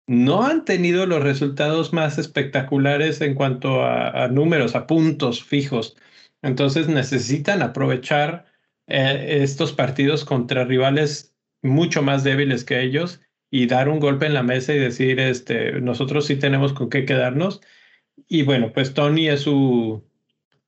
no 0.07 0.43
han 0.43 0.65
tenido 0.65 1.05
los 1.05 1.23
resultados 1.23 1.93
más 1.93 2.17
espectaculares 2.17 3.21
en 3.21 3.33
cuanto 3.33 3.85
a 3.85 4.27
números, 4.27 4.75
a 4.75 4.87
puntos 4.87 5.41
fijos. 5.41 5.95
Entonces 6.45 6.87
necesitan 6.87 7.63
aprovechar 7.63 8.45
eh, 8.85 9.39
estos 9.41 9.73
partidos 9.73 10.23
contra 10.23 10.63
rivales 10.63 11.35
mucho 11.63 12.03
más 12.03 12.23
débiles 12.23 12.63
que 12.63 12.81
ellos 12.81 13.19
y 13.49 13.65
dar 13.65 13.89
un 13.89 13.99
golpe 13.99 14.27
en 14.27 14.35
la 14.35 14.43
mesa 14.43 14.71
y 14.71 14.77
decir, 14.77 15.19
este, 15.19 15.81
nosotros 15.81 16.27
sí 16.27 16.35
tenemos 16.35 16.71
con 16.73 16.91
qué 16.91 17.03
quedarnos. 17.03 17.61
Y 18.27 18.43
bueno, 18.43 18.71
pues 18.73 18.93
Tony 18.93 19.27
es 19.27 19.41
su, 19.41 20.07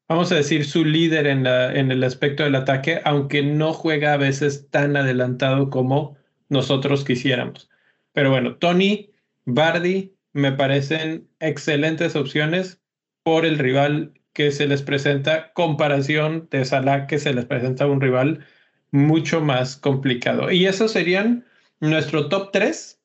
vamos 0.08 0.32
a 0.32 0.36
decir, 0.36 0.66
su 0.66 0.84
líder 0.84 1.28
en, 1.28 1.44
la, 1.44 1.72
en 1.72 1.92
el 1.92 2.04
aspecto 2.04 2.44
del 2.44 2.56
ataque, 2.56 3.00
aunque 3.06 3.44
no 3.44 3.72
juega 3.72 4.14
a 4.14 4.18
veces 4.18 4.72
tan 4.72 4.98
adelantado 4.98 5.70
como 5.70 6.18
nosotros 6.50 7.06
quisiéramos. 7.06 7.70
Pero 8.14 8.32
bueno, 8.32 8.56
Tony, 8.56 9.12
Bardi 9.46 10.16
me 10.34 10.54
parecen 10.54 11.28
excelentes 11.40 12.16
opciones 12.16 12.82
por 13.22 13.46
el 13.46 13.60
rival 13.60 14.17
que 14.38 14.52
se 14.52 14.68
les 14.68 14.84
presenta 14.84 15.52
comparación 15.54 16.48
de 16.52 16.64
Salah 16.64 17.08
que 17.08 17.18
se 17.18 17.34
les 17.34 17.46
presenta 17.46 17.88
un 17.88 18.00
rival 18.00 18.46
mucho 18.92 19.42
más 19.42 19.78
complicado. 19.78 20.52
Y 20.52 20.68
esos 20.68 20.92
serían 20.92 21.44
nuestro 21.80 22.30
top 22.30 22.52
3 22.52 23.02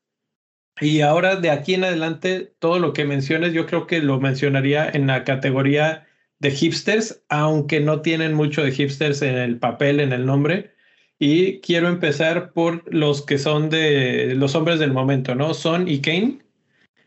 Y 0.82 1.00
ahora 1.00 1.36
de 1.36 1.48
aquí 1.48 1.72
en 1.72 1.84
adelante, 1.84 2.54
todo 2.58 2.78
lo 2.78 2.92
que 2.92 3.06
menciones, 3.06 3.54
yo 3.54 3.64
creo 3.64 3.86
que 3.86 4.00
lo 4.00 4.20
mencionaría 4.20 4.86
en 4.92 5.06
la 5.06 5.24
categoría 5.24 6.06
de 6.38 6.50
hipsters, 6.50 7.24
aunque 7.30 7.80
no 7.80 8.02
tienen 8.02 8.34
mucho 8.34 8.62
de 8.62 8.72
hipsters 8.72 9.22
en 9.22 9.36
el 9.36 9.58
papel, 9.58 10.00
en 10.00 10.12
el 10.12 10.26
nombre. 10.26 10.74
Y 11.18 11.60
quiero 11.60 11.88
empezar 11.88 12.52
por 12.52 12.84
los 12.94 13.22
que 13.22 13.38
son 13.38 13.70
de 13.70 14.34
los 14.36 14.54
hombres 14.54 14.78
del 14.78 14.92
momento, 14.92 15.34
¿no? 15.34 15.54
Son 15.54 15.88
y 15.88 16.02
Kane. 16.02 16.40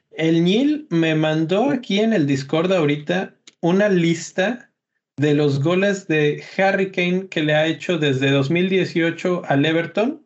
El 0.09 0.43
Neil 0.43 0.87
me 0.89 1.13
mandó 1.13 1.69
aquí 1.69 1.99
en 1.99 2.13
el 2.13 2.25
Discord 2.25 2.73
ahorita 2.73 3.34
una 3.61 3.89
lista 3.89 4.71
de 5.17 5.33
los 5.33 5.63
goles 5.63 6.07
de 6.07 6.43
Harry 6.57 6.91
Kane 6.91 7.29
que 7.29 7.43
le 7.43 7.55
ha 7.55 7.65
hecho 7.65 7.97
desde 7.97 8.31
2018 8.31 9.43
al 9.45 9.65
Everton. 9.65 10.25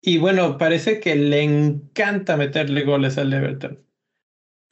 Y 0.00 0.18
bueno, 0.18 0.58
parece 0.58 1.00
que 1.00 1.16
le 1.16 1.42
encanta 1.42 2.36
meterle 2.36 2.84
goles 2.84 3.18
al 3.18 3.32
Everton. 3.32 3.84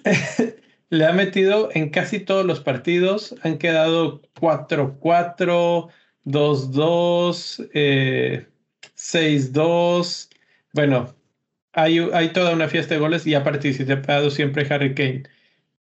le 0.91 1.07
ha 1.07 1.13
metido 1.13 1.71
en 1.73 1.91
casi 1.91 2.21
todos 2.21 2.45
los 2.45 2.61
partidos. 2.61 3.35
Han 3.43 3.59
quedado 3.59 4.23
4-4, 4.35 5.89
2-2, 6.25 8.47
6-2. 8.95 10.29
Bueno, 10.75 11.15
hay, 11.73 11.99
hay 12.13 12.33
toda 12.33 12.53
una 12.53 12.69
fiesta 12.69 12.95
de 12.95 13.01
goles 13.01 13.27
y 13.27 13.35
ha 13.35 13.43
participado 13.43 14.31
siempre 14.31 14.67
Harry 14.69 14.95
Kane. 14.95 15.25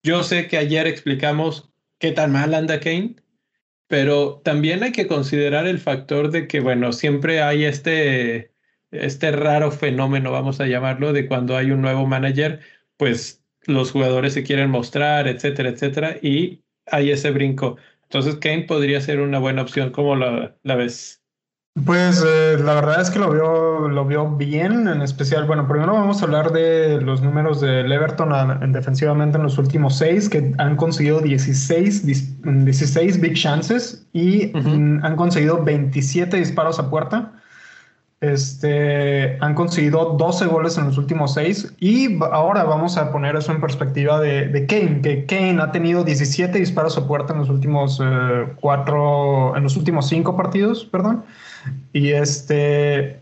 Yo 0.03 0.24
sé 0.24 0.48
que 0.48 0.58
ayer 0.58 0.88
explicamos 0.88 1.72
qué 2.00 2.12
tan 2.12 2.31
mal 2.31 2.53
anda 2.53 2.79
Kane, 2.79 3.15
pero 3.88 4.41
también 4.43 4.84
hay 4.84 4.91
que 4.93 5.08
considerar 5.08 5.67
el 5.67 5.79
factor 5.79 6.31
de 6.31 6.48
que, 6.48 6.62
bueno, 6.62 6.93
siempre 6.93 7.41
hay 7.41 7.65
este, 7.65 8.53
este 8.91 9.31
raro 9.31 9.72
fenómeno, 9.72 10.31
vamos 10.31 10.62
a 10.62 10.67
llamarlo, 10.67 11.13
de 11.13 11.27
cuando 11.27 11.58
hay 11.58 11.72
un 11.72 11.81
nuevo 11.81 12.08
manager, 12.08 12.62
pues 12.98 13.43
los 13.63 13.91
jugadores 13.91 14.34
se 14.34 14.43
quieren 14.43 14.72
mostrar, 14.72 15.27
etcétera, 15.27 15.70
etcétera, 15.70 16.17
y 16.22 16.63
hay 16.88 17.12
ese 17.12 17.31
brinco. 17.31 17.77
Entonces, 18.03 18.38
Kane 18.38 18.63
podría 18.63 19.01
ser 19.01 19.22
una 19.22 19.39
buena 19.39 19.62
opción. 19.63 19.91
¿Cómo 19.91 20.15
la, 20.15 20.58
la 20.63 20.75
ves? 20.75 21.20
Pues 21.85 22.21
eh, 22.27 22.57
la 22.61 22.73
verdad 22.75 22.99
es 22.99 23.09
que 23.09 23.17
lo 23.17 23.31
vio, 23.31 23.87
lo 23.87 24.05
vio 24.05 24.29
bien, 24.29 24.89
en 24.89 25.01
especial, 25.01 25.47
bueno, 25.47 25.69
primero 25.69 25.93
vamos 25.93 26.21
a 26.21 26.25
hablar 26.25 26.51
de 26.51 26.99
los 26.99 27.21
números 27.21 27.61
del 27.61 27.89
Everton 27.89 28.33
en, 28.61 28.73
defensivamente 28.73 29.37
en 29.37 29.43
los 29.43 29.57
últimos 29.57 29.97
seis, 29.97 30.27
que 30.27 30.53
han 30.57 30.75
conseguido 30.75 31.21
16, 31.21 32.05
16 32.05 33.21
big 33.21 33.35
chances 33.35 34.05
y 34.11 34.51
han 34.53 35.15
conseguido 35.15 35.63
27 35.63 36.35
disparos 36.35 36.77
a 36.77 36.89
puerta. 36.89 37.40
Este, 38.21 39.39
han 39.41 39.55
conseguido 39.55 40.13
12 40.15 40.45
goles 40.45 40.77
en 40.77 40.85
los 40.85 40.99
últimos 40.99 41.33
seis 41.33 41.73
y 41.79 42.19
ahora 42.21 42.63
vamos 42.63 42.95
a 42.97 43.11
poner 43.11 43.35
eso 43.35 43.51
en 43.51 43.59
perspectiva 43.59 44.19
de, 44.19 44.67
Kane, 44.69 45.01
que 45.01 45.25
Kane 45.25 45.59
ha 45.59 45.71
tenido 45.71 46.03
17 46.03 46.59
disparos 46.59 46.95
a 46.99 47.07
puerta 47.07 47.33
en 47.33 47.39
los 47.39 47.49
últimos 47.49 47.99
eh, 47.99 48.45
cuatro, 48.61 49.57
en 49.57 49.63
los 49.63 49.75
últimos 49.75 50.07
cinco 50.07 50.37
partidos, 50.37 50.85
perdón. 50.85 51.23
Y 51.93 52.11
este. 52.11 53.19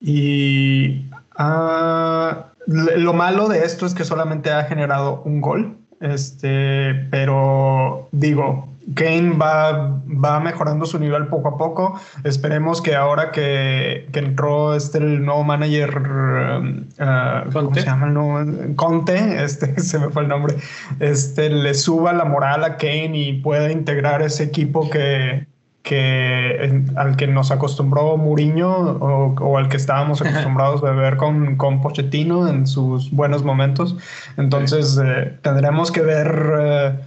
Y. 0.00 1.04
Ah, 1.36 2.46
lo 2.66 3.12
malo 3.12 3.46
de 3.48 3.64
esto 3.64 3.84
es 3.84 3.92
que 3.92 4.04
solamente 4.04 4.50
ha 4.50 4.64
generado 4.64 5.20
un 5.26 5.42
gol. 5.42 5.76
Este, 6.00 6.94
pero 7.10 8.08
digo, 8.12 8.68
Kane 8.94 9.36
va, 9.36 10.00
va 10.06 10.40
mejorando 10.40 10.86
su 10.86 10.98
nivel 10.98 11.26
poco 11.26 11.48
a 11.48 11.58
poco. 11.58 12.00
Esperemos 12.24 12.80
que 12.80 12.94
ahora 12.94 13.30
que, 13.32 14.08
que 14.12 14.18
entró 14.18 14.74
este 14.74 14.98
el 14.98 15.24
nuevo 15.24 15.44
manager, 15.44 15.98
uh, 15.98 17.52
¿cómo 17.52 17.74
se 17.74 17.82
llama 17.82 18.06
el 18.06 18.14
nuevo? 18.14 18.74
Conte, 18.76 19.42
este 19.42 19.78
se 19.80 19.98
me 19.98 20.08
fue 20.08 20.22
el 20.22 20.28
nombre, 20.28 20.56
este 21.00 21.50
le 21.50 21.74
suba 21.74 22.12
la 22.12 22.24
moral 22.24 22.64
a 22.64 22.76
Kane 22.76 23.12
y 23.14 23.40
pueda 23.40 23.70
integrar 23.70 24.22
ese 24.22 24.44
equipo 24.44 24.88
que, 24.88 25.46
que 25.82 26.84
al 26.96 27.16
que 27.16 27.26
nos 27.26 27.50
acostumbró 27.50 28.16
Mourinho 28.16 28.70
o, 28.70 29.58
al 29.58 29.68
que 29.68 29.76
estábamos 29.76 30.22
acostumbrados 30.22 30.82
a 30.82 30.92
ver 30.92 31.16
con, 31.16 31.56
con 31.56 31.80
Pochettino 31.82 32.48
en 32.48 32.66
sus 32.66 33.10
buenos 33.10 33.42
momentos. 33.42 33.96
Entonces 34.36 34.98
eh, 35.02 35.38
tendremos 35.42 35.90
que 35.90 36.00
ver 36.00 36.52
eh, 36.58 36.98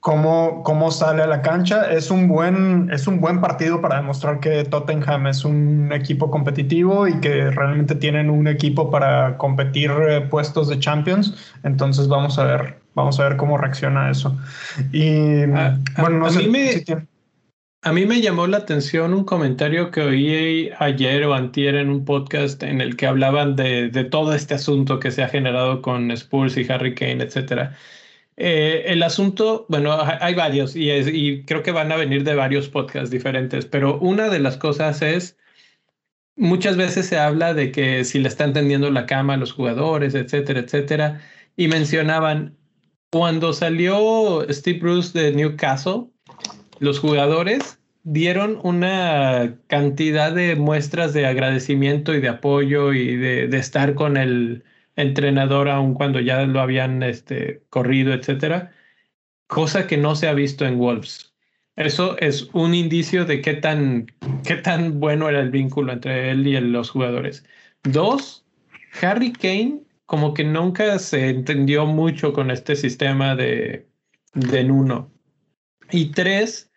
cómo, 0.00 0.62
cómo 0.64 0.90
sale 0.90 1.22
a 1.22 1.26
la 1.26 1.42
cancha. 1.42 1.90
Es 1.92 2.10
un, 2.10 2.28
buen, 2.28 2.90
es 2.92 3.06
un 3.06 3.20
buen 3.20 3.40
partido 3.40 3.80
para 3.80 3.96
demostrar 3.96 4.40
que 4.40 4.64
Tottenham 4.64 5.26
es 5.26 5.44
un 5.44 5.92
equipo 5.92 6.30
competitivo 6.30 7.06
y 7.06 7.20
que 7.20 7.50
realmente 7.50 7.94
tienen 7.94 8.30
un 8.30 8.48
equipo 8.48 8.90
para 8.90 9.36
competir 9.38 9.90
eh, 10.08 10.20
puestos 10.22 10.68
de 10.68 10.78
Champions. 10.78 11.54
Entonces 11.62 12.08
vamos 12.08 12.38
a 12.38 12.44
ver, 12.44 12.78
vamos 12.94 13.20
a 13.20 13.28
ver 13.28 13.36
cómo 13.36 13.56
reacciona 13.58 14.10
eso. 14.10 14.36
Y 14.92 15.46
bueno, 15.46 16.18
no 16.18 16.30
sé 16.30 16.40
si 16.40 16.84
tiene... 16.84 17.06
A 17.82 17.94
mí 17.94 18.04
me 18.04 18.20
llamó 18.20 18.46
la 18.46 18.58
atención 18.58 19.14
un 19.14 19.24
comentario 19.24 19.90
que 19.90 20.02
oí 20.02 20.70
ayer 20.78 21.24
o 21.24 21.32
antier 21.32 21.76
en 21.76 21.88
un 21.88 22.04
podcast 22.04 22.62
en 22.62 22.82
el 22.82 22.94
que 22.94 23.06
hablaban 23.06 23.56
de, 23.56 23.88
todo 24.10 24.34
este 24.34 24.52
asunto 24.52 25.00
que 25.00 25.10
se 25.10 25.22
ha 25.22 25.28
generado 25.30 25.80
con 25.80 26.10
Spurs 26.10 26.58
y 26.58 26.70
Harry 26.70 26.94
Kane, 26.94 27.24
etc. 27.24 27.70
Eh, 28.42 28.84
el 28.90 29.02
asunto, 29.02 29.66
bueno, 29.68 29.98
hay 30.02 30.34
varios 30.34 30.74
y, 30.74 30.90
y 30.90 31.44
creo 31.44 31.62
que 31.62 31.72
van 31.72 31.92
a 31.92 31.96
venir 31.96 32.24
de 32.24 32.34
varios 32.34 32.70
podcasts 32.70 33.10
diferentes, 33.10 33.66
pero 33.66 33.98
una 33.98 34.30
de 34.30 34.38
las 34.38 34.56
cosas 34.56 35.02
es, 35.02 35.36
muchas 36.36 36.78
veces 36.78 37.04
se 37.04 37.18
habla 37.18 37.52
de 37.52 37.70
que 37.70 38.02
si 38.02 38.18
le 38.18 38.28
están 38.28 38.54
tendiendo 38.54 38.90
la 38.90 39.04
cama 39.04 39.34
a 39.34 39.36
los 39.36 39.52
jugadores, 39.52 40.14
etcétera, 40.14 40.60
etcétera, 40.60 41.20
y 41.54 41.68
mencionaban, 41.68 42.56
cuando 43.10 43.52
salió 43.52 44.46
Steve 44.48 44.78
Bruce 44.78 45.18
de 45.18 45.32
Newcastle, 45.32 46.06
los 46.78 46.98
jugadores 46.98 47.78
dieron 48.04 48.58
una 48.62 49.58
cantidad 49.66 50.32
de 50.32 50.56
muestras 50.56 51.12
de 51.12 51.26
agradecimiento 51.26 52.14
y 52.14 52.22
de 52.22 52.28
apoyo 52.28 52.94
y 52.94 53.16
de, 53.16 53.44
estar 53.58 53.94
con 53.94 54.16
el 54.16 54.64
entrenador 55.02 55.68
aun 55.68 55.94
cuando 55.94 56.20
ya 56.20 56.42
lo 56.42 56.60
habían 56.60 57.02
este, 57.02 57.62
corrido, 57.70 58.12
etcétera, 58.12 58.72
cosa 59.46 59.86
que 59.86 59.96
no 59.96 60.14
se 60.14 60.28
ha 60.28 60.34
visto 60.34 60.64
en 60.66 60.78
Wolves. 60.78 61.34
Eso 61.76 62.18
es 62.18 62.48
un 62.52 62.74
indicio 62.74 63.24
de 63.24 63.40
qué 63.40 63.54
tan, 63.54 64.06
qué 64.44 64.56
tan 64.56 65.00
bueno 65.00 65.28
era 65.28 65.40
el 65.40 65.50
vínculo 65.50 65.92
entre 65.92 66.30
él 66.30 66.46
y 66.46 66.60
los 66.60 66.90
jugadores. 66.90 67.44
Dos, 67.82 68.44
Harry 69.00 69.32
Kane 69.32 69.82
como 70.10 70.34
que 70.34 70.42
nunca 70.42 70.98
se 70.98 71.28
entendió 71.28 71.86
mucho 71.86 72.32
con 72.32 72.50
este 72.50 72.74
sistema 72.74 73.36
de, 73.36 73.86
de 74.34 74.64
Nuno. 74.64 75.12
Y 75.92 76.06
tres, 76.06 76.72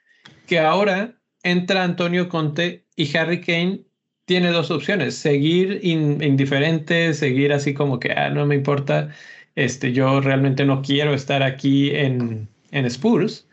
que 0.46 0.60
ahora 0.60 1.20
entra 1.42 1.84
Antonio 1.84 2.30
Conte 2.30 2.86
y 2.96 3.18
Harry 3.18 3.42
Kane 3.42 3.82
tiene 4.26 4.50
dos 4.50 4.72
opciones, 4.72 5.16
seguir 5.16 5.80
indiferente, 5.84 7.14
seguir 7.14 7.54
así 7.54 7.74
como 7.74 8.00
que 8.00 8.12
ah, 8.12 8.30
no 8.30 8.46
me 8.46 8.56
importa, 8.56 9.10
este, 9.56 9.92
yo 9.94 10.22
realmente 10.22 10.66
no 10.66 10.82
quiero 10.82 11.14
estar 11.14 11.44
aquí 11.44 11.92
en, 11.92 12.48
en 12.72 12.86
Spurs, 12.86 13.48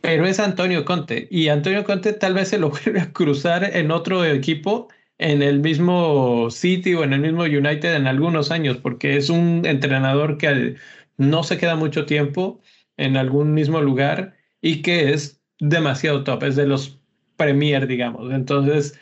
pero 0.00 0.26
es 0.26 0.40
Antonio 0.40 0.84
Conte 0.84 1.28
y 1.30 1.48
Antonio 1.48 1.84
Conte 1.84 2.12
tal 2.12 2.34
vez 2.34 2.48
se 2.48 2.58
lo 2.58 2.70
vuelve 2.84 3.00
a 3.00 3.12
cruzar 3.12 3.76
en 3.76 3.90
otro 3.90 4.24
equipo 4.24 4.88
en 5.18 5.42
el 5.42 5.60
mismo 5.60 6.48
City 6.50 6.94
o 6.94 7.04
en 7.04 7.12
el 7.12 7.20
mismo 7.20 7.42
United 7.42 7.94
en 7.94 8.06
algunos 8.06 8.50
años, 8.50 8.76
porque 8.78 9.16
es 9.16 9.30
un 9.30 9.62
entrenador 9.66 10.38
que 10.38 10.76
no 11.16 11.42
se 11.42 11.58
queda 11.58 11.74
mucho 11.76 12.06
tiempo 12.06 12.60
en 12.96 13.16
algún 13.16 13.52
mismo 13.52 13.80
lugar 13.82 14.36
y 14.62 14.82
que 14.82 15.12
es 15.12 15.40
demasiado 15.60 16.24
top, 16.24 16.44
es 16.44 16.56
de 16.56 16.66
los 16.66 16.98
Premier, 17.36 17.86
digamos. 17.86 18.32
Entonces, 18.32 18.98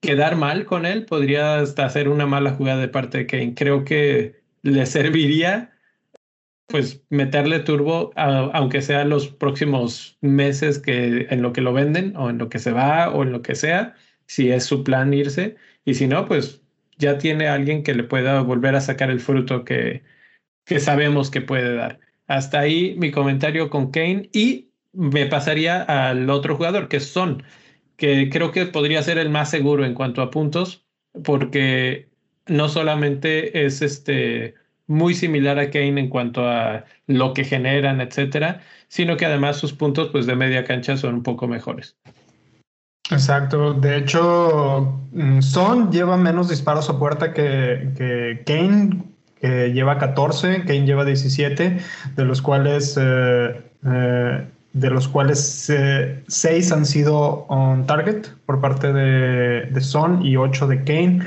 quedar 0.00 0.36
mal 0.36 0.64
con 0.64 0.86
él 0.86 1.04
podría 1.04 1.60
hasta 1.60 1.84
hacer 1.86 2.08
una 2.08 2.26
mala 2.26 2.52
jugada 2.52 2.80
de 2.80 2.88
parte 2.88 3.18
de 3.18 3.26
Kane. 3.26 3.54
Creo 3.54 3.84
que 3.84 4.42
le 4.62 4.86
serviría 4.86 5.72
pues 6.66 7.04
meterle 7.10 7.60
turbo, 7.60 8.12
aunque 8.16 8.80
sea 8.80 9.04
los 9.04 9.28
próximos 9.28 10.16
meses 10.22 10.78
que 10.78 11.26
en 11.28 11.42
lo 11.42 11.52
que 11.52 11.60
lo 11.60 11.72
venden 11.74 12.16
o 12.16 12.30
en 12.30 12.38
lo 12.38 12.48
que 12.48 12.58
se 12.58 12.72
va 12.72 13.10
o 13.10 13.22
en 13.22 13.32
lo 13.32 13.42
que 13.42 13.54
sea, 13.54 13.94
si 14.26 14.50
es 14.50 14.64
su 14.64 14.82
plan 14.82 15.12
irse. 15.12 15.56
Y 15.84 15.94
si 15.94 16.06
no, 16.06 16.26
pues 16.26 16.62
ya 16.98 17.18
tiene 17.18 17.48
alguien 17.48 17.82
que 17.82 17.94
le 17.94 18.04
pueda 18.04 18.40
volver 18.40 18.74
a 18.74 18.80
sacar 18.80 19.10
el 19.10 19.20
fruto 19.20 19.64
que, 19.64 20.02
que 20.64 20.80
sabemos 20.80 21.30
que 21.30 21.42
puede 21.42 21.74
dar. 21.74 22.00
Hasta 22.26 22.60
ahí 22.60 22.94
mi 22.98 23.10
comentario 23.10 23.68
con 23.68 23.90
Kane 23.90 24.30
y 24.32 24.70
me 24.92 25.26
pasaría 25.26 25.82
al 25.82 26.28
otro 26.30 26.56
jugador, 26.56 26.88
que 26.88 27.00
Son, 27.00 27.42
que 27.96 28.28
creo 28.30 28.52
que 28.52 28.66
podría 28.66 29.02
ser 29.02 29.18
el 29.18 29.30
más 29.30 29.50
seguro 29.50 29.84
en 29.84 29.94
cuanto 29.94 30.22
a 30.22 30.30
puntos, 30.30 30.84
porque 31.24 32.08
no 32.46 32.68
solamente 32.68 33.64
es 33.64 33.82
este 33.82 34.54
muy 34.86 35.14
similar 35.14 35.58
a 35.58 35.70
Kane 35.70 36.00
en 36.00 36.08
cuanto 36.08 36.48
a 36.48 36.84
lo 37.06 37.32
que 37.34 37.44
generan, 37.44 38.00
etcétera, 38.00 38.60
sino 38.88 39.16
que 39.16 39.26
además 39.26 39.56
sus 39.56 39.72
puntos 39.72 40.08
pues 40.10 40.26
de 40.26 40.36
media 40.36 40.64
cancha 40.64 40.96
son 40.96 41.14
un 41.16 41.22
poco 41.22 41.46
mejores. 41.46 41.96
Exacto. 43.10 43.74
De 43.74 43.98
hecho, 43.98 44.98
mm, 45.12 45.40
Son 45.40 45.90
lleva 45.90 46.16
menos 46.16 46.48
disparos 46.48 46.88
a 46.88 46.98
puerta 46.98 47.32
que, 47.32 47.90
que 47.96 48.42
Kane 48.46 49.12
que 49.42 49.72
lleva 49.72 49.98
14, 49.98 50.62
Kane 50.64 50.86
lleva 50.86 51.04
17, 51.04 51.78
de 52.14 52.24
los 52.24 52.40
cuales, 52.40 52.96
eh, 52.96 53.60
eh, 53.84 54.46
de 54.72 54.90
los 54.90 55.08
cuales 55.08 55.70
6 56.28 56.72
han 56.72 56.86
sido 56.86 57.46
on 57.48 57.86
target 57.86 58.26
por 58.46 58.60
parte 58.60 58.92
de, 58.92 59.66
de 59.70 59.80
Son 59.80 60.24
y 60.24 60.36
8 60.36 60.66
de 60.66 60.84
Kane. 60.84 61.20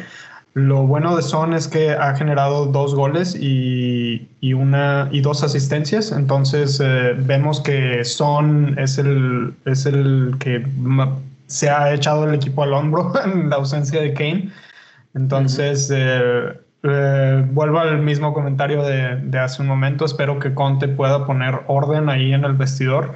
Lo 0.54 0.88
bueno 0.88 1.16
de 1.16 1.22
Son 1.22 1.54
es 1.54 1.68
que 1.68 1.92
ha 1.92 2.16
generado 2.16 2.66
dos 2.68 2.96
goles 2.96 3.36
y, 3.36 4.28
y 4.40 4.54
una, 4.54 5.10
y 5.12 5.22
dos 5.22 5.44
asistencias. 5.44 6.12
Entonces 6.12 6.80
vemos 6.80 7.62
que 7.62 8.04
Son 8.06 8.78
es 8.80 8.98
el, 8.98 9.54
es 9.66 9.86
el 9.86 10.36
que 10.40 10.66
se 11.48 11.70
ha 11.70 11.94
echado 11.94 12.28
el 12.28 12.36
equipo 12.36 12.64
al 12.64 12.74
hombro 12.74 13.14
en 13.26 13.50
la 13.50 13.58
ausencia 13.58 14.02
de 14.02 14.14
Kane. 14.14 14.52
Entonces, 15.14 15.90
eh, 15.94 16.54
eh, 16.88 17.44
vuelvo 17.52 17.80
al 17.80 18.02
mismo 18.02 18.34
comentario 18.34 18.84
de, 18.84 19.18
de, 19.18 19.40
hace 19.40 19.62
un 19.62 19.68
momento. 19.68 20.06
Espero 20.06 20.40
que 20.40 20.54
Conte 20.54 20.88
pueda 20.88 21.26
poner 21.26 21.62
orden 21.68 22.10
ahí 22.10 22.34
en 22.34 22.46
el 22.46 22.54
vestidor 22.54 23.16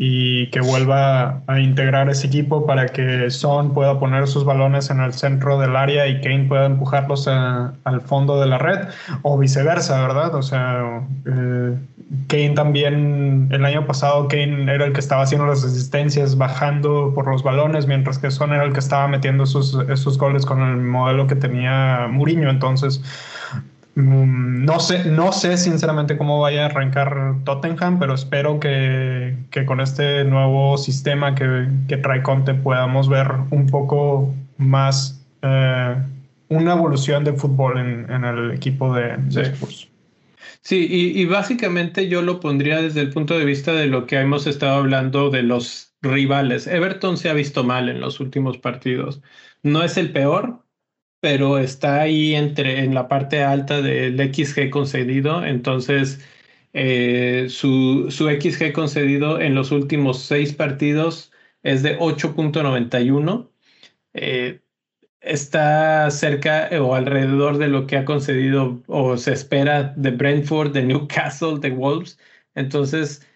y 0.00 0.46
que 0.50 0.60
vuelva 0.60 1.42
a 1.48 1.58
integrar 1.58 2.08
ese 2.08 2.28
equipo 2.28 2.64
para 2.64 2.86
que 2.86 3.28
Son 3.32 3.74
pueda 3.74 3.98
poner 3.98 4.28
sus 4.28 4.44
balones 4.44 4.90
en 4.90 5.00
el 5.00 5.12
centro 5.12 5.58
del 5.58 5.74
área 5.74 6.06
y 6.06 6.20
Kane 6.20 6.44
pueda 6.44 6.66
empujarlos 6.66 7.26
al 7.26 8.00
fondo 8.02 8.40
de 8.40 8.46
la 8.46 8.58
red 8.58 8.88
o 9.22 9.36
viceversa, 9.36 10.00
¿verdad? 10.00 10.36
O 10.36 10.42
sea, 10.42 11.02
eh, 11.26 11.74
Kane 12.28 12.50
también, 12.50 13.48
el 13.50 13.64
año 13.64 13.86
pasado 13.86 14.28
Kane 14.28 14.72
era 14.72 14.86
el 14.86 14.92
que 14.92 15.00
estaba 15.00 15.22
haciendo 15.22 15.48
las 15.48 15.64
asistencias 15.64 16.38
bajando 16.38 17.10
por 17.12 17.26
los 17.26 17.42
balones, 17.42 17.88
mientras 17.88 18.18
que 18.18 18.30
Son 18.30 18.52
era 18.52 18.62
el 18.62 18.72
que 18.72 18.78
estaba 18.78 19.08
metiendo 19.08 19.42
esos, 19.42 19.76
esos 19.90 20.16
goles 20.16 20.46
con 20.46 20.62
el 20.62 20.76
modelo 20.76 21.26
que 21.26 21.34
tenía 21.34 22.06
Mourinho. 22.08 22.50
Entonces, 22.50 23.02
no 24.02 24.78
sé, 24.78 25.04
no 25.06 25.32
sé 25.32 25.56
sinceramente 25.56 26.16
cómo 26.16 26.40
vaya 26.40 26.62
a 26.62 26.66
arrancar 26.66 27.34
Tottenham, 27.44 27.98
pero 27.98 28.14
espero 28.14 28.60
que, 28.60 29.36
con 29.66 29.80
este 29.80 30.24
nuevo 30.24 30.78
sistema 30.78 31.34
que, 31.34 31.96
trae 32.00 32.22
Conte 32.22 32.54
podamos 32.54 33.08
ver 33.08 33.26
un 33.50 33.66
poco 33.66 34.32
más 34.56 35.26
eh, 35.42 35.96
una 36.48 36.72
evolución 36.74 37.24
de 37.24 37.32
fútbol 37.32 37.78
en, 37.78 38.24
el 38.24 38.52
equipo 38.52 38.94
de, 38.94 39.16
de 39.16 39.52
Sí, 40.60 40.86
y, 40.88 41.20
y, 41.20 41.24
básicamente 41.24 42.08
yo 42.08 42.22
lo 42.22 42.38
pondría 42.40 42.80
desde 42.80 43.00
el 43.00 43.10
punto 43.10 43.36
de 43.36 43.44
vista 43.44 43.72
de 43.72 43.86
lo 43.86 44.06
que 44.06 44.20
hemos 44.20 44.46
estado 44.46 44.76
hablando 44.76 45.30
de 45.30 45.42
los 45.42 45.92
rivales. 46.02 46.66
Everton 46.68 47.16
se 47.16 47.30
ha 47.30 47.32
visto 47.32 47.64
mal 47.64 47.88
en 47.88 48.00
los 48.00 48.20
últimos 48.20 48.58
partidos. 48.58 49.22
No 49.62 49.82
es 49.82 49.96
el 49.96 50.12
peor, 50.12 50.60
pero 51.20 51.58
está 51.58 52.00
ahí 52.00 52.34
entre, 52.34 52.80
en 52.84 52.94
la 52.94 53.08
parte 53.08 53.42
alta 53.42 53.82
del 53.82 54.18
XG 54.34 54.70
concedido. 54.70 55.44
Entonces, 55.44 56.20
eh, 56.72 57.46
su, 57.50 58.10
su, 58.10 58.28
XG 58.28 58.72
concedido 58.72 59.40
en 59.40 59.54
los 59.54 59.72
últimos 59.72 60.22
seis 60.22 60.52
partidos 60.54 61.32
es 61.62 61.82
de 61.82 61.98
8.91. 61.98 63.50
Eh, 64.14 64.60
está 65.20 66.10
cerca 66.10 66.70
o 66.80 66.94
alrededor 66.94 67.58
de 67.58 67.68
lo 67.68 67.86
que 67.86 67.96
ha 67.96 68.04
concedido 68.04 68.82
o 68.86 69.16
se 69.16 69.32
espera 69.32 69.94
de 69.96 70.10
Brentford, 70.12 70.72
de 70.72 70.84
Newcastle, 70.84 71.58
de 71.60 71.70
Wolves. 71.70 72.18
Entonces, 72.54 73.26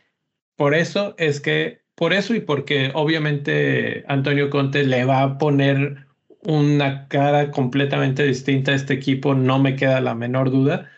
por 0.57 0.75
eso 0.75 1.15
es 1.19 1.41
que, 1.41 1.83
por 1.95 2.13
eso 2.13 2.35
y 2.35 2.41
porque 2.41 2.91
obviamente 2.95 4.05
Antonio 4.09 4.51
Conte 4.51 4.85
le 4.85 5.05
va 5.05 5.23
a 5.23 5.39
poner 5.39 6.02
una 6.43 7.09
cara 7.09 7.51
completamente 7.51 8.25
distinta 8.25 8.73
a 8.73 8.75
este 8.75 8.95
equipo, 8.95 9.35
no 9.35 9.59
me 9.59 9.77
queda 9.77 10.01
la 10.01 10.15
menor 10.15 10.51
duda. 10.51 10.91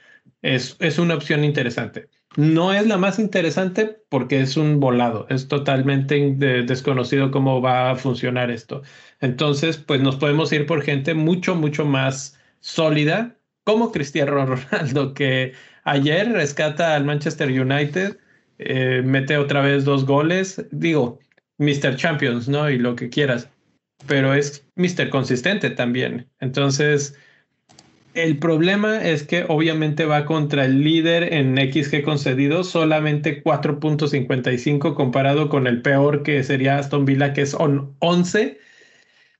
Es, 0.42 0.76
es 0.80 0.98
una 0.98 1.14
opción 1.14 1.44
interesante. 1.44 2.08
No 2.36 2.72
es 2.72 2.86
la 2.86 2.96
más 2.98 3.18
interesante 3.18 3.96
porque 4.08 4.40
es 4.40 4.56
un 4.56 4.80
volado, 4.80 5.26
es 5.30 5.46
totalmente 5.48 6.16
desconocido 6.64 7.30
cómo 7.30 7.62
va 7.62 7.90
a 7.92 7.96
funcionar 7.96 8.50
esto. 8.50 8.82
Entonces, 9.20 9.76
pues 9.78 10.00
nos 10.00 10.16
podemos 10.16 10.52
ir 10.52 10.66
por 10.66 10.82
gente 10.82 11.14
mucho, 11.14 11.54
mucho 11.54 11.84
más 11.84 12.38
sólida, 12.60 13.36
como 13.64 13.92
Cristiano 13.92 14.46
Ronaldo, 14.46 15.14
que 15.14 15.52
ayer 15.84 16.32
rescata 16.32 16.96
al 16.96 17.04
Manchester 17.04 17.48
United, 17.48 18.18
eh, 18.58 19.02
mete 19.04 19.36
otra 19.38 19.60
vez 19.60 19.84
dos 19.84 20.04
goles, 20.04 20.64
digo, 20.72 21.20
Mr. 21.58 21.96
Champions, 21.96 22.48
¿no? 22.48 22.68
Y 22.70 22.78
lo 22.78 22.96
que 22.96 23.10
quieras 23.10 23.50
pero 24.06 24.34
es 24.34 24.66
Mr. 24.76 25.10
Consistente 25.10 25.70
también. 25.70 26.28
Entonces, 26.40 27.16
el 28.14 28.38
problema 28.38 29.02
es 29.02 29.24
que 29.24 29.44
obviamente 29.48 30.04
va 30.04 30.24
contra 30.24 30.64
el 30.64 30.82
líder 30.84 31.32
en 31.34 31.56
XG 31.56 32.02
concedido, 32.04 32.62
solamente 32.62 33.42
4.55 33.42 34.94
comparado 34.94 35.48
con 35.48 35.66
el 35.66 35.82
peor 35.82 36.22
que 36.22 36.42
sería 36.44 36.78
Aston 36.78 37.04
Villa, 37.04 37.32
que 37.32 37.42
es 37.42 37.56
11. 37.58 38.58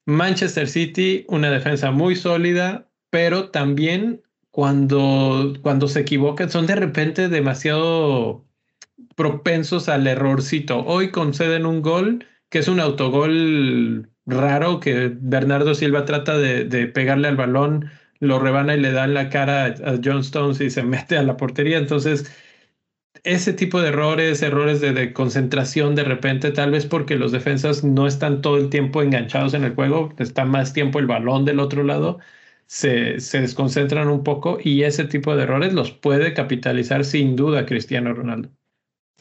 Manchester 0.07 0.69
City, 0.69 1.25
una 1.29 1.51
defensa 1.51 1.91
muy 1.91 2.17
sólida, 2.17 2.89
pero 3.11 3.51
también 3.51 4.23
cuando, 4.51 5.55
cuando 5.63 5.89
se 5.89 6.01
equivocan 6.01 6.51
son 6.51 6.67
de 6.67 6.75
repente 6.75 7.29
demasiado 7.29 8.45
propensos 9.15 9.89
al 9.89 10.07
errorcito. 10.07 10.85
Hoy 10.85 11.11
conceden 11.11 11.65
un 11.65 11.81
gol 11.81 12.27
que 12.51 12.59
es 12.59 12.69
un 12.69 12.81
autogol 12.81 14.11
raro 14.27 14.81
que 14.81 15.13
Bernardo 15.21 15.75
Silva 15.75 16.05
trata 16.05 16.39
de, 16.39 16.87
pegarle 16.89 17.29
al 17.29 17.37
balón, 17.37 17.91
lo 18.21 18.39
rebana 18.39 18.75
y 18.75 18.81
le 18.81 18.93
da 18.93 19.05
en 19.05 19.15
la 19.15 19.29
cara 19.31 19.67
a 19.67 19.99
John 20.03 20.21
Stones 20.21 20.61
y 20.61 20.71
se 20.71 20.83
mete 20.85 21.17
a 21.17 21.23
la 21.23 21.37
portería. 21.37 21.79
Entonces, 21.79 22.31
ese 23.25 23.53
tipo 23.53 23.81
de 23.81 23.89
errores, 23.89 24.43
errores 24.43 24.81
de, 24.81 25.13
concentración 25.13 25.95
de 25.95 26.05
repente, 26.05 26.51
tal 26.53 26.71
vez 26.73 26.87
porque 26.87 27.17
los 27.17 27.33
defensas 27.33 27.85
no 27.85 28.07
están 28.07 28.43
todo 28.43 28.59
el 28.59 28.71
tiempo 28.71 29.03
enganchados 29.03 29.55
en 29.55 29.65
el 29.65 29.75
juego, 29.75 30.15
está 30.19 30.45
más 30.45 30.73
tiempo 30.73 30.99
el 30.99 31.07
balón 31.07 31.45
del 31.45 31.61
otro 31.61 31.85
lado, 31.85 32.19
se, 32.67 33.21
se 33.21 33.41
desconcentran 33.41 34.09
un 34.09 34.25
poco 34.25 34.59
y 34.63 34.83
ese 34.85 35.05
tipo 35.05 35.37
de 35.37 35.45
errores 35.45 35.73
los 35.75 35.93
puede 35.93 36.35
capitalizar 36.35 37.05
sin 37.05 37.37
duda 37.37 37.67
Cristiano 37.67 38.13
Ronaldo. 38.15 38.51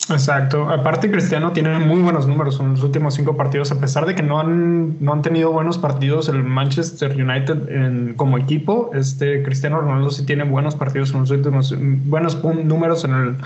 Exacto. 0.09 0.69
Aparte, 0.69 1.09
Cristiano 1.09 1.53
tiene 1.53 1.79
muy 1.79 2.01
buenos 2.01 2.27
números 2.27 2.59
en 2.59 2.71
los 2.71 2.83
últimos 2.83 3.13
cinco 3.13 3.37
partidos, 3.37 3.71
a 3.71 3.79
pesar 3.79 4.05
de 4.05 4.15
que 4.15 4.23
no 4.23 4.39
han, 4.39 5.01
no 5.03 5.13
han 5.13 5.21
tenido 5.21 5.51
buenos 5.51 5.77
partidos 5.77 6.27
el 6.27 6.43
Manchester 6.43 7.11
United 7.11 7.69
en, 7.69 8.13
como 8.15 8.37
equipo. 8.37 8.91
Este 8.93 9.43
Cristiano 9.43 9.79
Ronaldo 9.79 10.09
sí 10.09 10.25
tiene 10.25 10.43
buenos 10.43 10.75
partidos 10.75 11.13
en 11.13 11.21
los 11.21 11.31
últimos, 11.31 11.73
buenos 12.05 12.43
números 12.43 13.05
en, 13.05 13.13
el, 13.13 13.37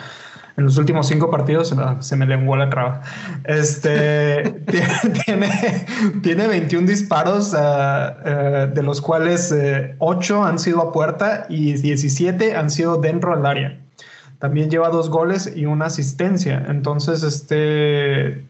en 0.58 0.64
los 0.64 0.78
últimos 0.78 1.08
cinco 1.08 1.30
partidos. 1.30 1.76
Se 2.00 2.16
me 2.16 2.26
lenguó 2.26 2.56
la 2.56 2.72
traba. 2.72 3.02
Este 3.44 4.56
tiene, 5.26 5.86
tiene 6.24 6.48
21 6.48 6.88
disparos, 6.88 7.54
ah, 7.54 8.18
ah, 8.26 8.66
de 8.66 8.82
los 8.82 9.00
cuales 9.00 9.54
8 10.00 10.36
eh, 10.36 10.50
han 10.50 10.58
sido 10.58 10.82
a 10.82 10.92
puerta 10.92 11.46
y 11.50 11.74
17 11.74 12.56
han 12.56 12.72
sido 12.72 12.98
dentro 12.98 13.36
del 13.36 13.46
área. 13.46 13.87
También 14.40 14.70
lleva 14.70 14.90
dos 14.90 15.10
goles 15.10 15.52
y 15.56 15.66
una 15.66 15.86
asistencia. 15.86 16.64
Entonces, 16.68 17.24
este, 17.24 18.46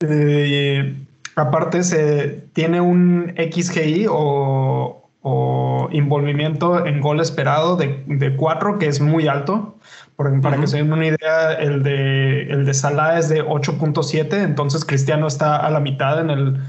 eh, 0.00 1.06
aparte 1.36 1.82
se 1.84 2.44
tiene 2.52 2.80
un 2.80 3.34
XGI 3.36 4.06
o, 4.10 5.08
o 5.22 5.88
envolvimiento 5.92 6.84
en 6.84 7.00
gol 7.00 7.20
esperado 7.20 7.76
de, 7.76 8.02
de 8.06 8.36
4, 8.36 8.78
que 8.78 8.88
es 8.88 9.00
muy 9.00 9.28
alto. 9.28 9.76
para 10.16 10.60
que 10.60 10.66
se 10.66 10.78
den 10.78 10.92
una 10.92 11.06
idea, 11.06 11.54
el 11.54 11.82
de, 11.82 12.42
el 12.50 12.64
de 12.66 12.74
Salah 12.74 13.18
es 13.18 13.28
de 13.28 13.44
8.7, 13.44 14.42
entonces 14.42 14.84
Cristiano 14.84 15.26
está 15.26 15.56
a 15.56 15.70
la 15.70 15.80
mitad 15.80 16.20
en 16.20 16.30
el, 16.30 16.60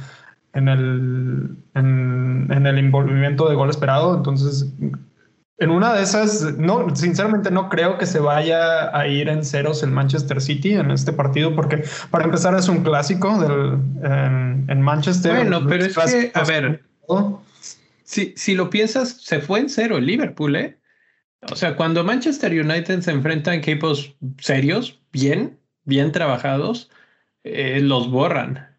en 0.54 0.68
el, 0.68 1.58
en, 1.74 2.48
en 2.52 2.66
el 2.66 2.78
envolvimiento 2.78 3.50
de 3.50 3.56
gol 3.56 3.70
esperado. 3.70 4.16
Entonces, 4.16 4.72
en 5.64 5.72
una 5.72 5.94
de 5.94 6.04
esas, 6.04 6.58
no, 6.58 6.96
sinceramente 6.96 7.50
no 7.52 7.70
creo 7.70 7.98
que 7.98 8.06
se 8.06 8.20
vaya 8.20 8.96
a 8.98 9.08
ir 9.08 9.30
en 9.30 9.44
ceros 9.44 9.84
el 9.84 9.92
Manchester 9.92 10.42
City 10.42 10.74
en 10.74 10.92
este 10.92 11.14
partido, 11.14 11.56
porque 11.56 11.84
para 12.12 12.26
empezar 12.26 12.56
es 12.56 12.68
un 12.68 12.84
clásico 12.84 13.38
del, 13.40 13.80
en, 14.68 14.82
Manchester. 14.82 15.36
Bueno, 15.36 15.66
pero 15.68 15.86
es 15.86 15.96
que, 15.98 16.32
a 16.34 16.44
ver, 16.44 16.84
si, 18.04 18.34
si 18.36 18.56
lo 18.56 18.70
piensas, 18.70 19.22
se 19.22 19.40
fue 19.40 19.60
en 19.60 19.70
cero 19.70 19.98
el 19.98 20.06
Liverpool, 20.06 20.56
¿eh? 20.56 20.78
O 21.52 21.56
sea, 21.56 21.76
cuando 21.76 22.04
Manchester 22.04 22.52
United 22.52 23.02
se 23.02 23.12
enfrenta 23.12 23.52
a 23.52 23.56
equipos 23.56 24.16
serios, 24.40 25.02
bien, 25.12 25.60
bien 25.84 26.12
trabajados, 26.12 26.90
eh, 27.44 27.80
los 27.82 28.10
borran. 28.10 28.73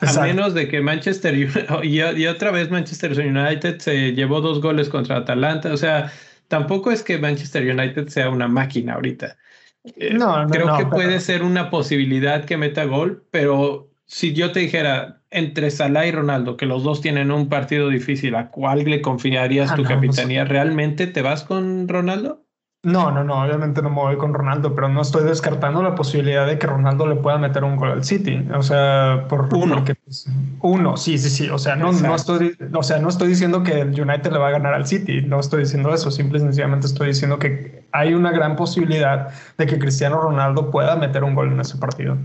A 0.00 0.22
menos 0.22 0.54
de 0.54 0.68
que 0.68 0.80
Manchester 0.80 1.36
y, 1.82 2.00
y, 2.00 2.26
otra 2.26 2.50
vez 2.50 2.70
Manchester 2.70 3.12
United 3.18 3.78
se 3.78 4.12
llevó 4.12 4.40
dos 4.40 4.60
goles 4.60 4.88
contra 4.88 5.18
Atalanta. 5.18 5.72
O 5.72 5.76
sea, 5.76 6.12
tampoco 6.48 6.90
es 6.90 7.02
que 7.02 7.18
Manchester 7.18 7.70
United 7.70 8.08
sea 8.08 8.30
una 8.30 8.48
máquina 8.48 8.94
ahorita. 8.94 9.36
Eh, 9.84 10.14
no, 10.14 10.44
no, 10.44 10.50
Creo 10.50 10.76
que 10.76 10.86
puede 10.86 11.20
ser 11.20 11.42
una 11.42 11.70
posibilidad 11.70 12.44
que 12.44 12.56
meta 12.56 12.84
gol, 12.84 13.24
pero 13.30 13.90
si 14.06 14.32
yo 14.32 14.52
te 14.52 14.60
dijera 14.60 15.22
entre 15.30 15.70
Salah 15.70 16.06
y 16.06 16.10
Ronaldo, 16.10 16.56
que 16.56 16.66
los 16.66 16.82
dos 16.82 17.00
tienen 17.00 17.30
un 17.30 17.48
partido 17.48 17.88
difícil, 17.88 18.34
¿a 18.34 18.50
cuál 18.50 18.84
le 18.84 19.00
confiarías 19.00 19.70
ah, 19.70 19.76
tu 19.76 19.84
capitanía? 19.84 20.44
¿Realmente 20.44 21.06
te 21.06 21.22
vas 21.22 21.44
con 21.44 21.88
Ronaldo? 21.88 22.44
No, 22.82 23.10
no, 23.10 23.22
no, 23.24 23.44
obviamente 23.44 23.82
no 23.82 23.90
me 23.90 23.96
voy 23.96 24.16
con 24.16 24.32
Ronaldo, 24.32 24.74
pero 24.74 24.88
no 24.88 25.02
estoy 25.02 25.24
descartando 25.24 25.82
la 25.82 25.94
posibilidad 25.94 26.46
de 26.46 26.58
que 26.58 26.66
Ronaldo 26.66 27.06
le 27.06 27.16
pueda 27.16 27.36
meter 27.36 27.62
un 27.62 27.76
gol 27.76 27.90
al 27.90 28.04
City. 28.04 28.42
O 28.54 28.62
sea, 28.62 29.26
por 29.28 29.54
uno. 29.54 29.84
Pues, 29.84 30.26
uno, 30.62 30.96
sí, 30.96 31.18
sí, 31.18 31.28
sí. 31.28 31.50
O 31.50 31.58
sea, 31.58 31.76
no, 31.76 31.92
no 31.92 32.14
estoy, 32.14 32.56
o 32.72 32.82
sea, 32.82 32.98
no 32.98 33.10
estoy 33.10 33.28
diciendo 33.28 33.62
que 33.62 33.82
el 33.82 34.00
United 34.00 34.32
le 34.32 34.38
va 34.38 34.48
a 34.48 34.52
ganar 34.52 34.72
al 34.72 34.86
City. 34.86 35.20
No 35.20 35.40
estoy 35.40 35.64
diciendo 35.64 35.92
eso. 35.92 36.10
Simple 36.10 36.38
y 36.38 36.40
sencillamente 36.40 36.86
estoy 36.86 37.08
diciendo 37.08 37.38
que 37.38 37.86
hay 37.92 38.14
una 38.14 38.30
gran 38.30 38.56
posibilidad 38.56 39.28
de 39.58 39.66
que 39.66 39.78
Cristiano 39.78 40.18
Ronaldo 40.18 40.70
pueda 40.70 40.96
meter 40.96 41.22
un 41.22 41.34
gol 41.34 41.52
en 41.52 41.60
ese 41.60 41.76
partido. 41.76 42.16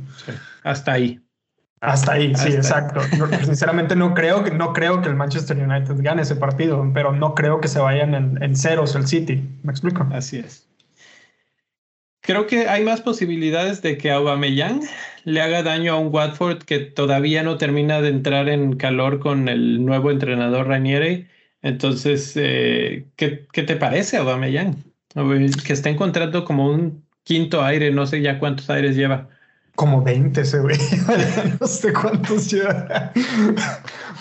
Hasta 0.64 0.94
ahí. 0.94 1.25
Hasta 1.86 2.14
ahí, 2.14 2.34
sí, 2.36 2.50
exacto. 2.50 3.00
sinceramente 3.44 3.96
no 3.96 4.14
creo, 4.14 4.44
que, 4.44 4.52
no 4.52 4.74
creo 4.74 5.02
que 5.02 5.10
el 5.10 5.16
Manchester 5.16 5.58
United 5.58 5.96
gane 6.00 6.24
ese 6.24 6.36
partido, 6.36 6.90
pero 6.94 7.12
no 7.12 7.36
creo 7.36 7.62
que 7.62 7.68
se 7.68 7.80
vayan 7.80 8.38
en, 8.42 8.56
ceros 8.56 8.96
el 8.96 9.08
City. 9.08 9.44
¿Me 9.64 9.72
explico? 9.72 10.08
Así 10.12 10.38
es. 10.38 10.68
Creo 12.22 12.48
que 12.48 12.68
hay 12.68 12.84
más 12.84 13.02
posibilidades 13.02 13.84
de 13.84 14.00
que 14.00 14.12
Aubameyang 14.12 14.82
le 15.26 15.42
haga 15.42 15.62
daño 15.62 15.94
a 15.94 16.00
un 16.00 16.14
Watford 16.14 16.64
que 16.64 16.80
todavía 16.80 17.44
no 17.44 17.58
termina 17.58 18.02
de 18.02 18.10
entrar 18.10 18.50
en 18.50 18.78
calor 18.78 19.20
con 19.20 19.48
el 19.48 19.86
nuevo 19.86 20.10
entrenador 20.10 20.68
Ranieri. 20.68 21.28
Entonces, 21.62 22.34
eh, 22.36 23.06
¿qué, 23.16 23.46
¿qué, 23.54 23.62
te 23.62 23.76
parece 23.76 24.18
Aubameyang? 24.18 24.84
Que 25.66 25.74
está 25.74 25.90
encontrando 25.90 26.46
como 26.46 26.68
un 26.68 27.06
quinto 27.24 27.64
aire, 27.64 27.92
no 27.92 28.08
sé 28.08 28.22
ya 28.22 28.40
cuántos 28.40 28.72
aires 28.72 28.96
lleva. 28.96 29.30
Como 29.76 30.02
20 30.02 30.40
ese 30.40 30.60
güey. 30.60 30.78
no 31.60 31.68
sé 31.68 31.92
cuántos 31.92 32.50
lleva. 32.50 33.12